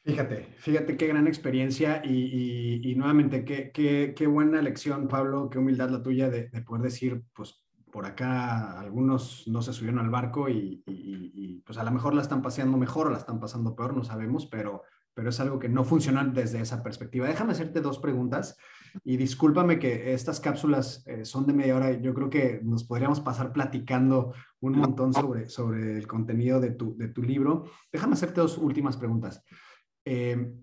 Fíjate, 0.03 0.55
fíjate 0.57 0.97
qué 0.97 1.07
gran 1.07 1.27
experiencia 1.27 2.01
y, 2.03 2.93
nuevamente 2.97 3.45
qué, 3.45 3.71
qué, 3.71 4.13
qué, 4.15 4.27
buena 4.27 4.61
lección, 4.61 5.07
Pablo, 5.07 5.49
qué 5.49 5.59
humildad 5.59 5.89
la 5.89 6.01
tuya 6.01 6.29
de, 6.29 6.49
poder 6.63 6.81
decir, 6.81 7.23
pues 7.33 7.63
por 7.91 8.05
acá 8.05 8.79
algunos 8.79 9.47
no 9.47 9.61
se 9.61 9.73
subieron 9.73 9.99
al 9.99 10.09
barco 10.09 10.49
y, 10.49 10.83
y, 10.87 11.61
pues 11.65 11.77
a 11.77 11.83
lo 11.83 11.91
mejor 11.91 12.15
la 12.15 12.21
están 12.23 12.41
paseando 12.41 12.77
mejor 12.77 13.07
o 13.07 13.09
la 13.11 13.19
están 13.19 13.39
pasando 13.39 13.75
peor, 13.75 13.95
no 13.95 14.03
sabemos, 14.03 14.47
pero, 14.47 14.81
pero 15.13 15.29
es 15.29 15.39
algo 15.39 15.59
que 15.59 15.69
no 15.69 15.83
funciona 15.83 16.23
desde 16.23 16.61
esa 16.61 16.81
perspectiva. 16.81 17.27
Déjame 17.27 17.51
hacerte 17.51 17.81
dos 17.81 17.99
preguntas 17.99 18.57
y 19.03 19.17
discúlpame 19.17 19.77
que 19.77 20.13
estas 20.13 20.39
cápsulas 20.39 21.03
eh, 21.05 21.25
son 21.25 21.45
de 21.45 21.53
media 21.53 21.75
hora. 21.75 21.91
Yo 21.91 22.15
creo 22.15 22.29
que 22.29 22.59
nos 22.63 22.83
podríamos 22.85 23.19
pasar 23.19 23.53
platicando 23.53 24.33
un 24.61 24.77
montón 24.77 25.13
sobre, 25.13 25.49
sobre 25.49 25.97
el 25.97 26.07
contenido 26.07 26.59
de 26.59 26.71
tu, 26.71 26.95
de 26.97 27.09
tu 27.09 27.21
libro. 27.21 27.65
Déjame 27.91 28.13
hacerte 28.13 28.41
dos 28.41 28.57
últimas 28.57 28.97
preguntas. 28.97 29.43
Eh, 30.05 30.53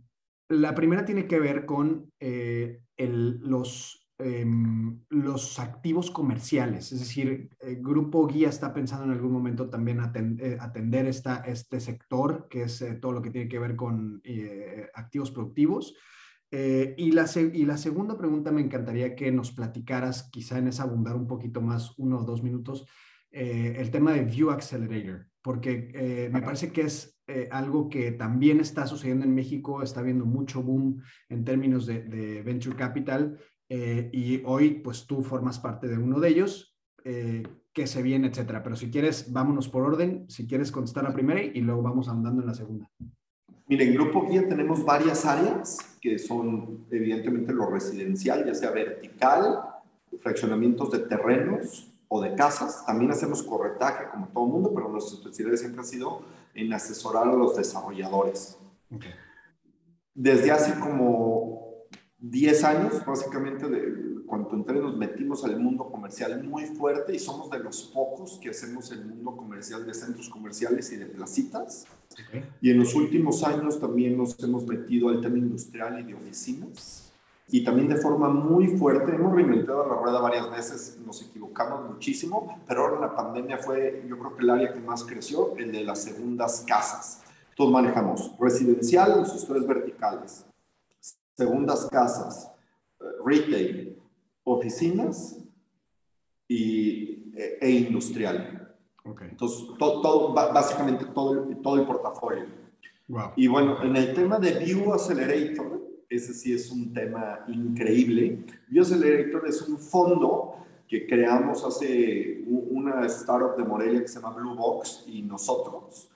la 0.48 0.74
primera 0.74 1.04
tiene 1.04 1.26
que 1.26 1.38
ver 1.38 1.66
con 1.66 2.10
los 2.18 4.08
Em, 4.20 4.98
los 5.10 5.60
activos 5.60 6.10
comerciales, 6.10 6.90
es 6.90 6.98
decir, 6.98 7.50
el 7.60 7.80
Grupo 7.80 8.26
Guía 8.26 8.48
está 8.48 8.74
pensando 8.74 9.04
en 9.04 9.12
algún 9.12 9.30
momento 9.30 9.70
también 9.70 10.00
eh, 10.40 10.56
atender, 10.58 11.06
esta, 11.06 11.36
este 11.46 11.78
sector, 11.78 12.48
que 12.50 12.62
es 12.62 12.82
eh, 12.82 12.96
todo 12.96 13.12
lo 13.12 13.22
que 13.22 13.30
tiene 13.30 13.48
que 13.48 13.60
ver 13.60 13.76
con 13.76 14.20
eh, 14.24 14.88
activos 14.94 15.30
productivos. 15.30 15.94
y, 16.50 17.12
la, 17.12 17.26
y 17.36 17.64
la 17.64 17.76
segunda 17.76 18.18
pregunta 18.18 18.50
me 18.50 18.62
encantaría 18.62 19.14
que 19.14 19.30
nos 19.30 19.52
platicaras, 19.52 20.28
quizá 20.32 20.58
en 20.58 20.66
esa 20.66 20.82
abundar 20.82 21.14
un 21.14 21.28
poquito 21.28 21.60
más, 21.60 21.96
uno 21.96 22.18
o 22.18 22.24
dos 22.24 22.42
minutos, 22.42 22.86
el 23.30 23.90
tema 23.90 24.12
de 24.12 24.24
View 24.24 24.50
Accelerator, 24.50 25.26
porque 25.42 26.28
me 26.32 26.42
parece 26.42 26.72
que 26.72 26.82
es 26.82 27.20
algo 27.50 27.88
que 27.88 28.12
también 28.12 28.60
está 28.60 28.86
sucediendo 28.86 29.24
en 29.24 29.34
México, 29.34 29.82
está 29.82 30.00
habiendo 30.00 30.24
mucho 30.24 30.62
boom 30.62 31.02
en 31.28 31.44
términos 31.44 31.86
de, 31.86 32.02
de 32.02 32.42
venture 32.42 32.76
capital 32.76 33.38
eh, 33.68 34.08
y 34.12 34.42
hoy 34.46 34.80
pues 34.82 35.06
tú 35.06 35.22
formas 35.22 35.58
parte 35.58 35.88
de 35.88 35.98
uno 35.98 36.20
de 36.20 36.28
ellos, 36.28 36.76
eh, 37.04 37.42
que 37.72 37.86
se 37.86 38.02
viene, 38.02 38.28
etcétera. 38.28 38.62
Pero 38.62 38.76
si 38.76 38.90
quieres, 38.90 39.32
vámonos 39.32 39.68
por 39.68 39.82
orden, 39.82 40.24
si 40.28 40.46
quieres 40.46 40.72
contestar 40.72 41.04
la 41.04 41.12
primera 41.12 41.42
y 41.42 41.60
luego 41.60 41.82
vamos 41.82 42.08
andando 42.08 42.40
en 42.40 42.48
la 42.48 42.54
segunda. 42.54 42.90
Mire, 43.66 43.84
en 43.84 43.94
Grupo 43.94 44.26
Guía 44.26 44.48
tenemos 44.48 44.84
varias 44.84 45.26
áreas 45.26 45.98
que 46.00 46.18
son 46.18 46.86
evidentemente 46.90 47.52
lo 47.52 47.68
residencial, 47.70 48.46
ya 48.46 48.54
sea 48.54 48.70
vertical, 48.70 49.60
fraccionamientos 50.20 50.90
de 50.90 51.00
terrenos 51.00 51.92
o 52.08 52.20
de 52.20 52.34
casas. 52.34 52.84
También 52.86 53.10
hacemos 53.10 53.42
corretaje 53.42 54.08
como 54.10 54.28
todo 54.28 54.46
el 54.46 54.52
mundo, 54.52 54.72
pero 54.74 54.88
nuestra 54.88 55.18
especialidad 55.18 55.56
siempre 55.56 55.82
ha 55.82 55.84
sido 55.84 56.22
en 56.54 56.72
asesorar 56.72 57.28
a 57.28 57.32
los 57.32 57.56
desarrolladores. 57.56 58.58
Desde 60.14 60.50
hace 60.50 60.78
como 60.80 61.86
10 62.18 62.64
años, 62.64 63.06
básicamente, 63.06 63.68
de 63.68 64.08
cuando 64.28 64.54
entré 64.54 64.78
nos 64.78 64.96
metimos 64.96 65.42
al 65.44 65.58
mundo 65.58 65.88
comercial 65.90 66.44
muy 66.44 66.66
fuerte 66.66 67.14
y 67.14 67.18
somos 67.18 67.50
de 67.50 67.60
los 67.60 67.84
pocos 67.94 68.38
que 68.42 68.50
hacemos 68.50 68.92
el 68.92 69.06
mundo 69.06 69.34
comercial 69.34 69.86
de 69.86 69.94
centros 69.94 70.28
comerciales 70.28 70.92
y 70.92 70.96
de 70.96 71.06
placitas. 71.06 71.86
Y 72.60 72.70
en 72.70 72.78
los 72.78 72.94
últimos 72.94 73.42
años 73.42 73.80
también 73.80 74.18
nos 74.18 74.38
hemos 74.42 74.66
metido 74.66 75.08
al 75.08 75.20
tema 75.20 75.38
industrial 75.38 76.00
y 76.00 76.02
de 76.04 76.14
oficinas. 76.14 77.07
Y 77.50 77.64
también 77.64 77.88
de 77.88 77.96
forma 77.96 78.28
muy 78.28 78.76
fuerte, 78.76 79.14
hemos 79.14 79.34
reinventado 79.34 79.88
la 79.88 79.94
rueda 79.94 80.20
varias 80.20 80.50
veces, 80.50 80.98
nos 81.04 81.22
equivocamos 81.22 81.88
muchísimo, 81.90 82.60
pero 82.66 82.82
ahora 82.82 83.00
la 83.00 83.16
pandemia 83.16 83.56
fue, 83.56 84.04
yo 84.06 84.18
creo 84.18 84.36
que 84.36 84.42
el 84.42 84.50
área 84.50 84.72
que 84.74 84.80
más 84.80 85.02
creció, 85.04 85.56
el 85.56 85.72
de 85.72 85.82
las 85.82 86.02
segundas 86.02 86.62
casas. 86.66 87.22
Todos 87.56 87.72
manejamos 87.72 88.34
residencial 88.38 89.20
en 89.20 89.26
sus 89.26 89.46
tres 89.46 89.66
verticales, 89.66 90.44
segundas 91.34 91.86
casas, 91.90 92.50
retail, 93.24 93.98
oficinas 94.44 95.38
y, 96.46 97.32
e, 97.34 97.58
e 97.62 97.70
industrial. 97.70 98.76
Entonces, 99.22 99.66
todo, 99.78 100.34
básicamente 100.34 101.06
todo 101.06 101.48
todo 101.62 101.76
el 101.76 101.86
portafolio. 101.86 102.44
Y 103.36 103.46
bueno, 103.46 103.82
en 103.82 103.96
el 103.96 104.12
tema 104.12 104.38
de 104.38 104.58
View 104.58 104.92
Accelerator, 104.92 105.87
ese 106.08 106.34
sí 106.34 106.52
es 106.52 106.70
un 106.70 106.92
tema 106.92 107.44
increíble. 107.48 108.44
Accelerator 108.76 109.46
es 109.46 109.62
un 109.62 109.78
fondo 109.78 110.56
que 110.88 111.06
creamos 111.06 111.64
hace 111.64 112.42
una 112.46 113.04
startup 113.06 113.56
de 113.56 113.64
Morelia 113.64 114.00
que 114.00 114.08
se 114.08 114.20
llama 114.20 114.34
Blue 114.34 114.54
Box 114.54 115.04
y 115.06 115.22
nosotros 115.22 116.10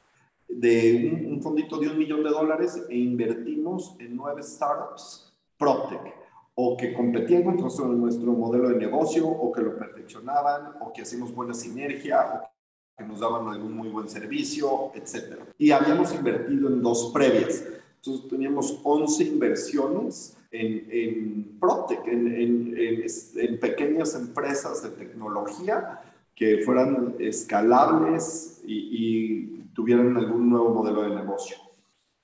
de 0.48 1.26
un, 1.28 1.42
fondito 1.42 1.78
de 1.78 1.88
un 1.88 1.98
millón 1.98 2.22
de 2.22 2.30
dólares 2.30 2.82
e 2.88 2.96
invertimos 2.96 3.96
en 3.98 4.16
nueve 4.16 4.42
startups 4.42 5.32
PropTech 5.56 6.14
o 6.54 6.76
que 6.76 6.92
competían 6.92 7.44
contra 7.44 7.66
nuestro 7.88 8.32
modelo 8.32 8.68
de 8.68 8.76
negocio 8.76 9.26
o 9.26 9.50
que 9.50 9.62
lo 9.62 9.78
perfeccionaban 9.78 10.74
o 10.80 10.92
que 10.92 11.02
hacíamos 11.02 11.34
buena 11.34 11.54
sinergia 11.54 12.34
o 12.34 12.50
que 12.98 13.04
nos 13.04 13.20
daban 13.20 13.48
algún 13.48 13.74
muy 13.74 13.88
buen 13.88 14.08
servicio, 14.08 14.92
etc. 14.94 15.38
Y 15.56 15.70
habíamos 15.70 16.14
invertido 16.14 16.68
en 16.68 16.82
dos 16.82 17.10
previas. 17.12 17.64
Entonces 18.04 18.28
teníamos 18.28 18.80
11 18.82 19.24
inversiones 19.24 20.36
en, 20.50 20.88
en 20.90 21.58
PropTech, 21.60 22.04
en, 22.08 22.36
en, 22.36 23.06
en 23.36 23.60
pequeñas 23.60 24.16
empresas 24.16 24.82
de 24.82 24.90
tecnología 24.90 26.00
que 26.34 26.62
fueran 26.64 27.14
escalables 27.20 28.60
y, 28.66 29.60
tuvieran 29.72 30.14
algún 30.18 30.50
nuevo 30.50 30.68
modelo 30.68 31.02
de 31.02 31.14
negocio. 31.14 31.56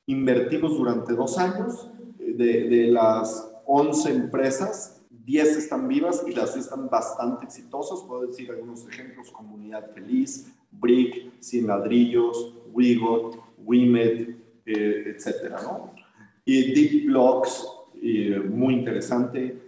Invertimos 0.05 0.77
durante 0.77 1.14
dos 1.14 1.38
años, 1.38 1.88
de, 2.19 2.69
de 2.69 2.88
las 2.88 3.51
11 3.64 4.11
empresas, 4.11 5.01
10 5.09 5.57
están 5.57 5.88
vivas 5.88 6.25
y 6.27 6.33
las 6.33 6.57
están 6.59 6.91
bastante 6.91 7.47
exitosas. 7.47 8.01
Puedo 8.07 8.27
decir 8.27 8.51
algunos 8.51 8.87
ejemplos, 8.87 9.31
Comunidad 9.31 9.93
Feliz, 9.95 10.53
Brick, 10.71 11.33
Sin 11.41 11.69
Ladrillos, 11.69 12.55
Wigot, 12.71 13.38
Wimed, 13.64 14.37
eh, 14.68 15.14
etcétera, 15.16 15.61
¿no? 15.62 15.92
Y 16.44 16.72
Deep 16.74 17.07
Blocks, 17.07 17.66
eh, 18.02 18.40
muy 18.40 18.74
interesante. 18.74 19.59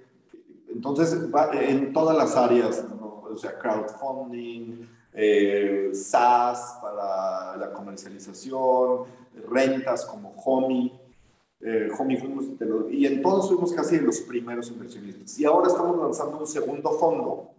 Entonces, 0.73 1.19
en 1.53 1.93
todas 1.93 2.17
las 2.17 2.37
áreas, 2.37 2.85
o 3.01 3.37
sea, 3.37 3.59
crowdfunding, 3.59 4.87
eh, 5.13 5.91
SaaS 5.93 6.79
para 6.81 7.57
la 7.57 7.73
comercialización, 7.73 9.05
rentas 9.49 10.05
como 10.05 10.35
Homey. 10.45 10.93
Eh, 11.61 11.89
Homey 11.99 12.17
fuimos, 12.17 12.47
y 12.91 13.07
en 13.07 13.21
todos 13.21 13.49
fuimos 13.49 13.73
casi 13.73 13.99
los 13.99 14.21
primeros 14.21 14.71
inversionistas. 14.71 15.39
Y 15.39 15.45
ahora 15.45 15.69
estamos 15.69 15.99
lanzando 15.99 16.39
un 16.39 16.47
segundo 16.47 16.93
fondo, 16.93 17.51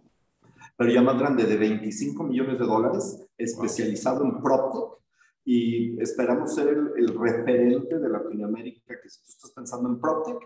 pero 0.76 0.90
ya 0.90 1.02
más 1.02 1.18
grande, 1.18 1.44
de 1.44 1.56
25 1.56 2.24
millones 2.24 2.58
de 2.58 2.64
dólares, 2.64 3.24
especializado 3.36 4.24
en 4.24 4.40
PropTech. 4.40 5.01
Y 5.44 6.00
esperamos 6.00 6.54
ser 6.54 6.68
el, 6.68 6.92
el 6.96 7.18
referente 7.18 7.98
de 7.98 8.08
Latinoamérica, 8.08 9.00
que 9.00 9.08
si 9.08 9.22
tú 9.22 9.30
estás 9.30 9.50
pensando 9.50 9.88
en 9.88 10.00
PropTech, 10.00 10.38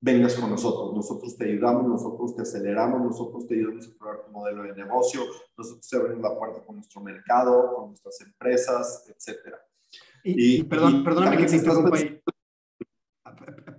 vengas 0.00 0.34
con 0.34 0.50
nosotros. 0.50 0.94
Nosotros 0.94 1.36
te 1.36 1.44
ayudamos, 1.44 1.86
nosotros 1.86 2.36
te 2.36 2.42
aceleramos, 2.42 3.00
nosotros 3.00 3.46
te 3.46 3.54
ayudamos 3.54 3.88
a 3.88 3.98
probar 3.98 4.24
tu 4.24 4.30
modelo 4.30 4.62
de 4.62 4.74
negocio, 4.74 5.22
nosotros 5.56 5.88
te 5.88 5.96
abrimos 5.96 6.22
la 6.22 6.38
puerta 6.38 6.64
con 6.64 6.76
nuestro 6.76 7.00
mercado, 7.00 7.74
con 7.74 7.88
nuestras 7.88 8.20
empresas, 8.20 9.04
etc. 9.08 9.54
Y, 10.24 10.62
perdón, 10.64 11.04
perdóname 11.04 11.38
que 11.38 11.46
te 11.46 11.56
interrumpa 11.56 11.96
ahí. 11.96 12.20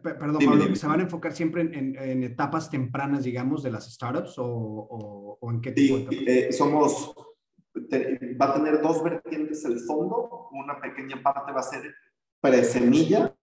Perdón, 0.01 0.39
Pablo, 0.45 0.75
¿se 0.75 0.87
van 0.87 1.01
a 1.01 1.03
enfocar 1.03 1.33
siempre 1.33 1.61
en, 1.61 2.23
etapas 2.23 2.69
tempranas, 2.69 3.23
digamos, 3.23 3.63
de 3.63 3.71
las 3.71 3.91
startups 3.91 4.35
o, 4.37 5.37
en 5.41 5.61
qué 5.61 5.71
tipo 5.71 5.97
sí, 6.09 6.25
eh, 6.25 6.53
somos, 6.53 7.13
va 7.75 8.49
a 8.49 8.53
tener 8.53 8.81
dos 8.81 9.03
vertientes 9.03 9.63
el 9.65 9.79
fondo. 9.79 10.49
Una 10.51 10.79
pequeña 10.79 11.21
parte 11.21 11.51
va 11.51 11.59
a 11.59 11.63
ser 11.63 11.93
pre-semilla 12.41 13.35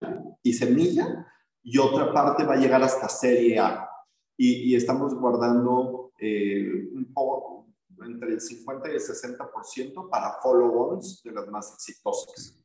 y 0.42 0.52
semilla, 0.52 1.26
y 1.62 1.78
otra 1.78 2.12
parte 2.12 2.44
va 2.44 2.54
a 2.54 2.58
llegar 2.58 2.82
hasta 2.82 3.08
Serie 3.08 3.58
A. 3.58 3.88
Y, 4.38 4.74
estamos 4.74 5.14
guardando 5.14 6.12
eh, 6.20 6.88
un 6.92 7.12
poco 7.12 7.68
entre 8.04 8.34
el 8.34 8.40
50 8.40 8.88
y 8.90 8.92
el 8.92 9.00
60% 9.00 10.10
para 10.10 10.34
follow-ons 10.42 11.22
de 11.22 11.32
las 11.32 11.48
más 11.48 11.72
exitosas, 11.74 12.58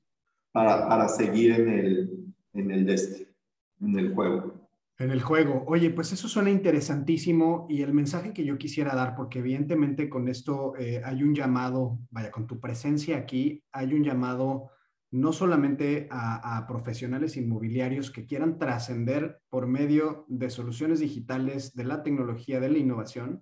para, 0.52 0.88
para 0.88 1.08
seguir 1.08 1.54
en 1.54 1.70
el, 1.70 2.34
en 2.54 2.72
el 2.72 2.90
este, 2.90 3.34
en 3.80 3.98
el 3.98 4.14
juego. 4.14 4.61
En 5.02 5.10
el 5.10 5.22
juego. 5.24 5.64
Oye, 5.66 5.90
pues 5.90 6.14
eso 6.14 6.28
suena 6.28 6.52
interesantísimo 6.52 7.66
y 7.68 7.82
el 7.82 7.92
mensaje 7.92 8.34
que 8.34 8.46
yo 8.46 8.60
quisiera 8.60 8.94
dar, 8.94 9.16
porque 9.16 9.40
evidentemente 9.40 10.08
con 10.08 10.28
esto 10.28 10.76
eh, 10.78 11.02
hay 11.04 11.24
un 11.24 11.34
llamado, 11.34 11.98
vaya, 12.12 12.30
con 12.30 12.46
tu 12.46 12.60
presencia 12.60 13.18
aquí, 13.18 13.64
hay 13.72 13.96
un 13.96 14.04
llamado 14.04 14.70
no 15.10 15.34
solamente 15.34 16.08
a, 16.12 16.66
profesionales 16.68 17.36
inmobiliarios 17.36 18.12
que 18.12 18.28
quieran 18.28 18.60
trascender 18.60 19.42
por 19.50 19.66
medio 19.66 20.26
de 20.30 20.52
soluciones 20.52 21.00
digitales, 21.00 21.74
de 21.74 21.84
la 21.84 22.04
tecnología, 22.04 22.60
de 22.60 22.70
la 22.70 22.78
innovación, 22.78 23.42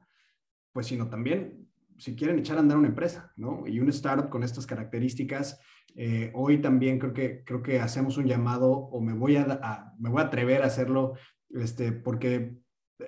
pues 0.71 0.87
sino 0.87 1.09
también 1.09 1.67
si 1.97 2.15
quieren 2.15 2.39
echar 2.39 2.55
a 2.55 2.61
andar 2.61 2.77
una 2.77 2.87
empresa, 2.87 3.33
¿no? 3.35 3.67
Y 3.67 3.81
un 3.81 3.89
startup 3.89 4.29
con 4.29 4.43
estas 4.43 4.65
características, 4.65 5.59
eh, 5.95 6.31
hoy 6.33 6.61
también 6.61 6.97
creo 6.97 7.13
que, 7.13 7.43
creo 7.43 7.61
que 7.61 7.81
hacemos 7.81 8.17
un 8.17 8.25
llamado 8.25 8.71
o 8.71 9.01
me 9.01 9.13
voy 9.13 9.35
a, 9.35 9.93
me 9.99 10.09
voy 10.09 10.21
a 10.21 10.25
atrever 10.25 10.63
a 10.63 10.67
hacerlo, 10.67 11.15
este, 11.49 11.91
porque 11.91 12.59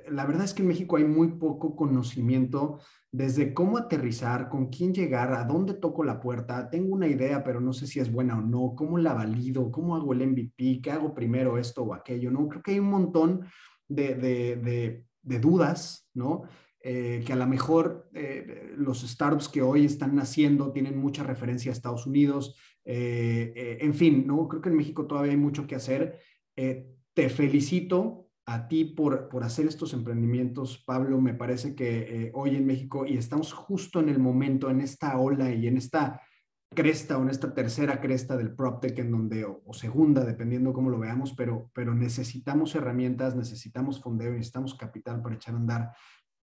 la 0.10 0.26
verdad 0.26 0.46
es 0.46 0.54
que 0.54 0.62
en 0.62 0.70
México 0.70 0.96
hay 0.98 1.04
muy 1.04 1.30
poco 1.34 1.76
conocimiento 1.76 2.80
desde 3.12 3.54
cómo 3.54 3.78
aterrizar, 3.78 4.48
con 4.48 4.68
quién 4.70 4.94
llegar, 4.94 5.34
a 5.34 5.44
dónde 5.44 5.74
toco 5.74 6.04
la 6.04 6.22
puerta, 6.22 6.70
tengo 6.70 6.94
una 6.94 7.08
idea, 7.08 7.44
pero 7.44 7.60
no 7.60 7.74
sé 7.74 7.88
si 7.88 8.00
es 8.00 8.12
buena 8.12 8.38
o 8.38 8.42
no, 8.42 8.74
cómo 8.76 8.98
la 8.98 9.14
valido, 9.14 9.70
cómo 9.70 9.96
hago 9.96 10.14
el 10.14 10.26
MVP, 10.26 10.80
qué 10.82 10.92
hago 10.92 11.14
primero 11.14 11.58
esto 11.58 11.84
o 11.84 11.94
aquello, 11.94 12.32
¿no? 12.32 12.48
Creo 12.48 12.64
que 12.64 12.72
hay 12.72 12.80
un 12.80 12.90
montón 12.90 13.46
de, 13.88 15.04
dudas, 15.24 16.10
¿no? 16.14 16.44
Eh, 16.84 17.22
que 17.26 17.34
a 17.34 17.36
lo 17.36 17.46
mejor 17.46 18.10
eh, 18.14 18.74
los 18.78 19.02
startups 19.02 19.50
que 19.50 19.62
hoy 19.62 19.86
están 19.86 20.16
naciendo 20.16 20.72
tienen 20.72 20.98
mucha 20.98 21.24
referencia 21.24 21.72
a 21.72 21.74
Estados 21.74 22.08
Unidos, 22.08 22.56
eh, 22.86 23.78
en 23.82 23.94
fin, 23.94 24.26
¿no? 24.26 24.48
Creo 24.48 24.62
que 24.62 24.70
en 24.70 24.78
México 24.78 25.06
todavía 25.06 25.34
hay 25.34 25.38
mucho 25.38 25.68
que 25.68 25.76
hacer 25.76 26.20
te 27.14 27.30
felicito 27.30 28.31
a 28.54 28.68
ti 28.68 28.86
por, 28.86 29.30
por 29.30 29.44
hacer 29.44 29.66
estos 29.68 29.94
emprendimientos, 29.94 30.84
Pablo. 30.86 31.22
Me 31.22 31.34
parece 31.34 31.76
que 31.76 32.00
eh, 32.00 32.32
hoy 32.34 32.56
en 32.56 32.66
México, 32.66 33.06
y 33.06 33.18
estamos 33.18 33.54
justo 33.54 34.00
en 34.00 34.10
el 34.10 34.20
momento, 34.20 34.70
en 34.70 34.82
esta 34.82 35.18
ola 35.18 35.52
y 35.52 35.68
en 35.68 35.78
esta 35.78 36.22
cresta 36.74 37.18
o 37.18 37.22
en 37.22 37.30
esta 37.30 37.54
tercera 37.54 38.00
cresta 38.00 38.38
del 38.38 38.56
PropTech 38.56 38.98
en 39.00 39.12
donde, 39.12 39.46
o, 39.46 39.74
segunda, 39.74 40.24
dependiendo 40.24 40.74
cómo 40.74 40.90
lo 40.90 41.00
veamos, 41.00 41.34
pero, 41.34 41.70
pero 41.74 41.94
necesitamos 41.94 42.76
herramientas, 42.76 43.36
necesitamos 43.36 44.02
fondeo, 44.02 44.32
necesitamos 44.32 44.76
capital 44.76 45.22
para 45.22 45.36
echar 45.36 45.54
a 45.54 45.58
andar 45.58 45.92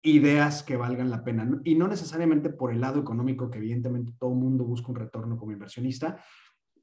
ideas 0.03 0.63
que 0.63 0.77
valgan 0.77 1.11
la 1.11 1.25
pena. 1.25 1.49
Y 1.65 1.75
no 1.75 1.89
necesariamente 1.89 2.51
por 2.51 2.73
el 2.73 2.81
lado 2.81 3.01
económico, 3.01 3.51
que 3.51 3.59
evidentemente 3.59 4.13
todo 4.19 4.31
mundo 4.31 4.65
busca 4.65 4.91
un 4.91 4.97
retorno 4.97 5.37
como 5.37 5.53
inversionista, 5.53 6.23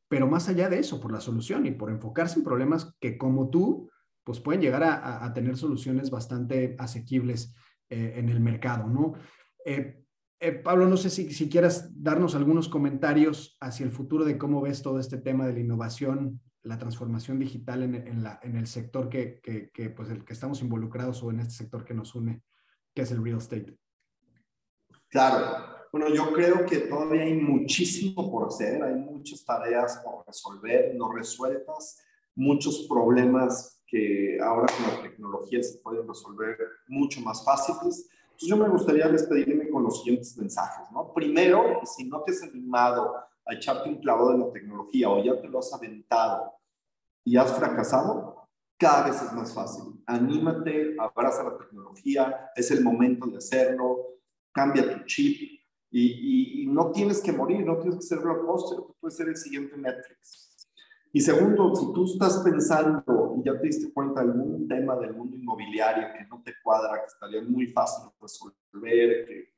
pero 0.10 0.27
más 0.27 0.49
allá 0.49 0.69
de 0.69 0.79
eso, 0.79 0.99
por 0.99 1.12
la 1.12 1.21
solución 1.21 1.65
y 1.65 1.71
por 1.71 1.91
enfocarse 1.91 2.39
en 2.39 2.43
problemas 2.43 2.95
que 2.99 3.17
como 3.17 3.49
tú, 3.49 3.89
pues 4.23 4.39
pueden 4.39 4.62
llegar 4.62 4.84
a, 4.84 5.34
tener 5.34 5.58
soluciones 5.58 6.10
bastante 6.10 6.75
asequibles 6.77 7.53
eh, 7.89 8.13
en 8.17 8.29
el 8.29 8.39
mercado, 8.39 8.88
¿no? 8.88 9.13
Eh, 9.65 10.03
eh, 10.41 10.51
Pablo, 10.53 10.88
no 10.88 10.95
sé 10.95 11.10
si, 11.10 11.34
si 11.34 11.49
quieras 11.49 11.91
darnos 12.01 12.36
algunos 12.36 12.69
comentarios 12.69 13.58
hacia 13.60 13.86
el 13.86 13.91
futuro 13.91 14.23
de 14.23 14.38
cómo 14.38 14.62
ves 14.62 14.82
todo 14.82 14.99
este 14.99 15.17
tema 15.17 15.45
de 15.45 15.53
la 15.53 15.60
innovación, 15.60 16.39
la 16.63 16.77
transformación 16.77 17.39
digital 17.39 17.84
en, 17.84 18.23
la, 18.23 18.39
en 18.43 18.55
el 18.55 18.67
sector 18.67 19.10
que, 19.10 19.41
que, 19.41 19.89
pues 19.89 20.10
el 20.10 20.23
que 20.23 20.34
estamos 20.34 20.62
involucrados 20.62 21.23
o 21.23 21.32
en 21.32 21.39
este 21.39 21.55
sector 21.55 21.84
que 21.84 21.93
nos 21.93 22.15
une, 22.15 22.43
que 22.93 23.01
es 23.01 23.12
el 23.12 23.23
real 23.23 23.38
estate. 23.38 23.77
Claro. 25.10 25.77
Bueno, 25.91 26.13
yo 26.13 26.32
creo 26.32 26.65
que 26.65 26.82
todavía 26.82 27.23
hay 27.23 27.34
muchísimo 27.34 28.29
por 28.32 28.47
hacer, 28.47 28.84
hay 28.84 28.93
muchas 28.93 29.43
tareas 29.43 29.99
por 30.03 30.25
resolver, 30.27 30.93
no 30.95 31.12
resueltas, 31.12 31.99
muchos 32.36 32.86
problemas 32.88 33.78
que 33.89 34.38
ahora 34.41 34.67
con 34.75 34.95
la 34.95 35.02
tecnología 35.02 35.63
se 35.63 35.80
pueden 35.80 36.08
resolver 36.08 36.58
mucho 36.88 37.21
más 37.21 37.43
fáciles 37.43 38.10
entonces 38.39 38.58
yo 38.58 38.63
me 38.63 38.69
gustaría 38.69 39.10
despedirme 39.10 39.69
con 39.69 39.84
los 39.84 39.97
siguientes 39.97 40.38
mensajes, 40.38 40.89
¿no? 40.93 41.13
Primero, 41.13 41.82
si 41.84 42.06
no 42.06 42.21
te 42.21 42.32
has 42.32 42.41
animado 42.41 43.13
a 43.45 43.54
echarte 43.54 43.89
un 43.89 43.97
clavo 43.97 44.32
de 44.32 44.38
la 44.38 44.49
tecnología 44.54 45.10
o 45.10 45.21
ya 45.21 45.41
te 45.41 45.49
lo 45.49 45.60
has 45.60 45.73
aventado 45.73 46.54
y 47.25 47.36
has 47.36 47.54
fracasado, 47.54 48.47
cada 48.78 49.10
vez 49.10 49.21
es 49.21 49.34
más 49.34 49.54
fácil. 49.54 50.02
Anímate, 50.06 50.95
abraza 50.97 51.43
la 51.43 51.58
tecnología, 51.58 52.49
es 52.56 52.71
el 52.71 52.82
momento 52.82 53.28
de 53.28 53.39
hacerlo, 53.39 54.21
cambia 54.54 54.89
tu 54.89 55.04
chip 55.04 55.60
y, 55.91 56.63
y, 56.63 56.65
no 56.67 56.91
tienes 56.91 57.21
que 57.21 57.34
morir, 57.34 57.65
no 57.65 57.75
tienes 57.80 57.97
que 57.97 58.04
ser 58.04 58.19
blockbuster, 58.19 58.78
tú 58.78 58.95
puedes 59.02 59.17
ser 59.17 59.28
el 59.28 59.36
siguiente 59.36 59.75
Netflix. 59.75 60.69
Y 61.12 61.19
segundo, 61.19 61.75
si 61.75 61.91
tú 61.91 62.06
estás 62.06 62.38
pensando 62.38 63.04
ya 63.43 63.60
te 63.60 63.67
diste 63.67 63.93
cuenta 63.93 64.23
de 64.23 64.32
algún 64.32 64.67
tema 64.67 64.95
del 64.95 65.13
mundo 65.13 65.36
inmobiliario 65.36 66.08
que 66.13 66.25
no 66.25 66.41
te 66.43 66.54
cuadra, 66.63 66.99
que 66.99 67.08
estaría 67.08 67.41
muy 67.41 67.67
fácil 67.67 68.10
resolver, 68.21 69.25
que, 69.25 69.54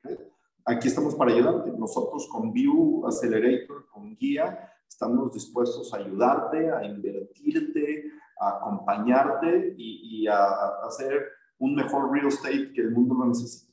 aquí 0.64 0.88
estamos 0.88 1.14
para 1.14 1.32
ayudarte. 1.32 1.70
Nosotros 1.72 2.28
con 2.28 2.52
View 2.52 3.06
Accelerator, 3.06 3.86
con 3.90 4.16
Guía, 4.16 4.72
estamos 4.88 5.32
dispuestos 5.32 5.92
a 5.92 5.98
ayudarte, 5.98 6.70
a 6.70 6.84
invertirte, 6.84 8.04
a 8.40 8.48
acompañarte 8.58 9.74
y, 9.76 10.26
a, 10.26 10.44
hacer 10.86 11.22
un 11.58 11.74
mejor 11.74 12.12
real 12.12 12.28
estate 12.28 12.72
que 12.72 12.80
el 12.80 12.90
mundo 12.90 13.14
lo 13.14 13.26
necesita. 13.26 13.71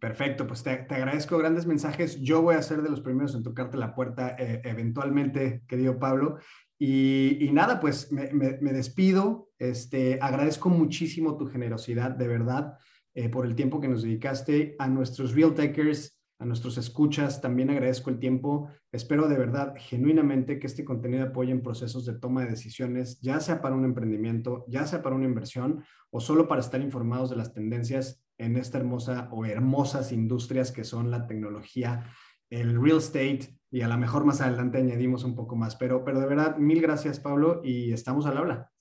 Perfecto, 0.00 0.46
pues 0.46 0.62
te, 0.62 0.70
agradezco 0.70 1.36
grandes 1.36 1.66
mensajes. 1.66 2.18
Yo 2.22 2.40
voy 2.40 2.54
a 2.54 2.62
ser 2.62 2.80
de 2.80 2.88
los 2.88 3.02
primeros 3.02 3.34
en 3.34 3.42
tocarte 3.42 3.76
la 3.76 3.94
puerta 3.94 4.34
eh, 4.38 4.62
eventualmente, 4.64 5.62
querido 5.68 5.98
Pablo, 5.98 6.38
y, 6.78 7.50
nada, 7.52 7.78
pues 7.78 8.10
me, 8.10 8.72
despido. 8.72 9.50
Este, 9.58 10.18
agradezco 10.22 10.70
muchísimo 10.70 11.36
tu 11.36 11.44
generosidad, 11.44 12.12
de 12.12 12.26
verdad, 12.26 12.78
eh, 13.12 13.28
por 13.28 13.44
el 13.44 13.54
tiempo 13.54 13.82
que 13.82 13.88
nos 13.88 14.02
dedicaste. 14.02 14.76
A 14.78 14.88
nuestros 14.88 15.34
Real 15.34 15.52
Takers, 15.54 16.18
a 16.38 16.46
nuestros 16.46 16.78
escuchas, 16.78 17.42
también 17.42 17.68
agradezco 17.68 18.08
el 18.08 18.18
tiempo. 18.18 18.70
Espero 18.92 19.28
de 19.28 19.36
verdad, 19.36 19.74
genuinamente, 19.76 20.58
que 20.58 20.66
este 20.66 20.86
contenido 20.86 21.24
apoye 21.24 21.52
en 21.52 21.62
procesos 21.62 22.06
de 22.06 22.18
toma 22.18 22.44
de 22.44 22.50
decisiones, 22.52 23.20
ya 23.20 23.40
sea 23.40 23.60
para 23.60 23.74
un 23.74 23.84
emprendimiento, 23.84 24.64
ya 24.66 24.86
sea 24.86 25.02
para 25.02 25.16
una 25.16 25.26
inversión 25.26 25.84
o 26.08 26.20
solo 26.20 26.48
para 26.48 26.62
estar 26.62 26.80
informados 26.80 27.28
de 27.28 27.36
las 27.36 27.52
tendencias 27.52 28.24
en 28.40 28.56
esta 28.56 28.78
hermosa 28.78 29.28
o 29.32 29.44
hermosas 29.44 30.12
industrias 30.12 30.72
que 30.72 30.84
son 30.84 31.10
la 31.10 31.26
tecnología, 31.26 32.10
el 32.48 32.80
real 32.82 32.98
estate 32.98 33.60
y 33.70 33.82
a 33.82 33.88
lo 33.88 33.96
mejor 33.96 34.24
más 34.24 34.40
adelante 34.40 34.78
añadimos 34.78 35.24
un 35.24 35.36
poco 35.36 35.54
más. 35.56 35.76
Pero, 35.76 36.04
pero 36.04 36.20
de 36.20 36.26
verdad, 36.26 36.56
mil 36.56 36.80
gracias, 36.80 37.20
Pablo, 37.20 37.60
y 37.62 37.92
estamos 37.92 38.26
al 38.26 38.38
habla. 38.38 38.72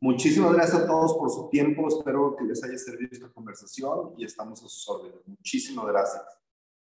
Muchísimas 0.00 0.52
gracias 0.52 0.82
a 0.82 0.86
todos 0.86 1.14
por 1.14 1.30
su 1.30 1.48
tiempo. 1.48 1.88
Espero 1.88 2.36
que 2.36 2.44
les 2.44 2.62
haya 2.62 2.76
servido 2.76 3.08
esta 3.10 3.32
conversación 3.32 4.12
y 4.18 4.24
estamos 4.26 4.62
a 4.62 4.68
sus 4.68 4.86
órdenes. 4.86 5.26
Muchísimas 5.26 5.86
gracias. 5.86 6.22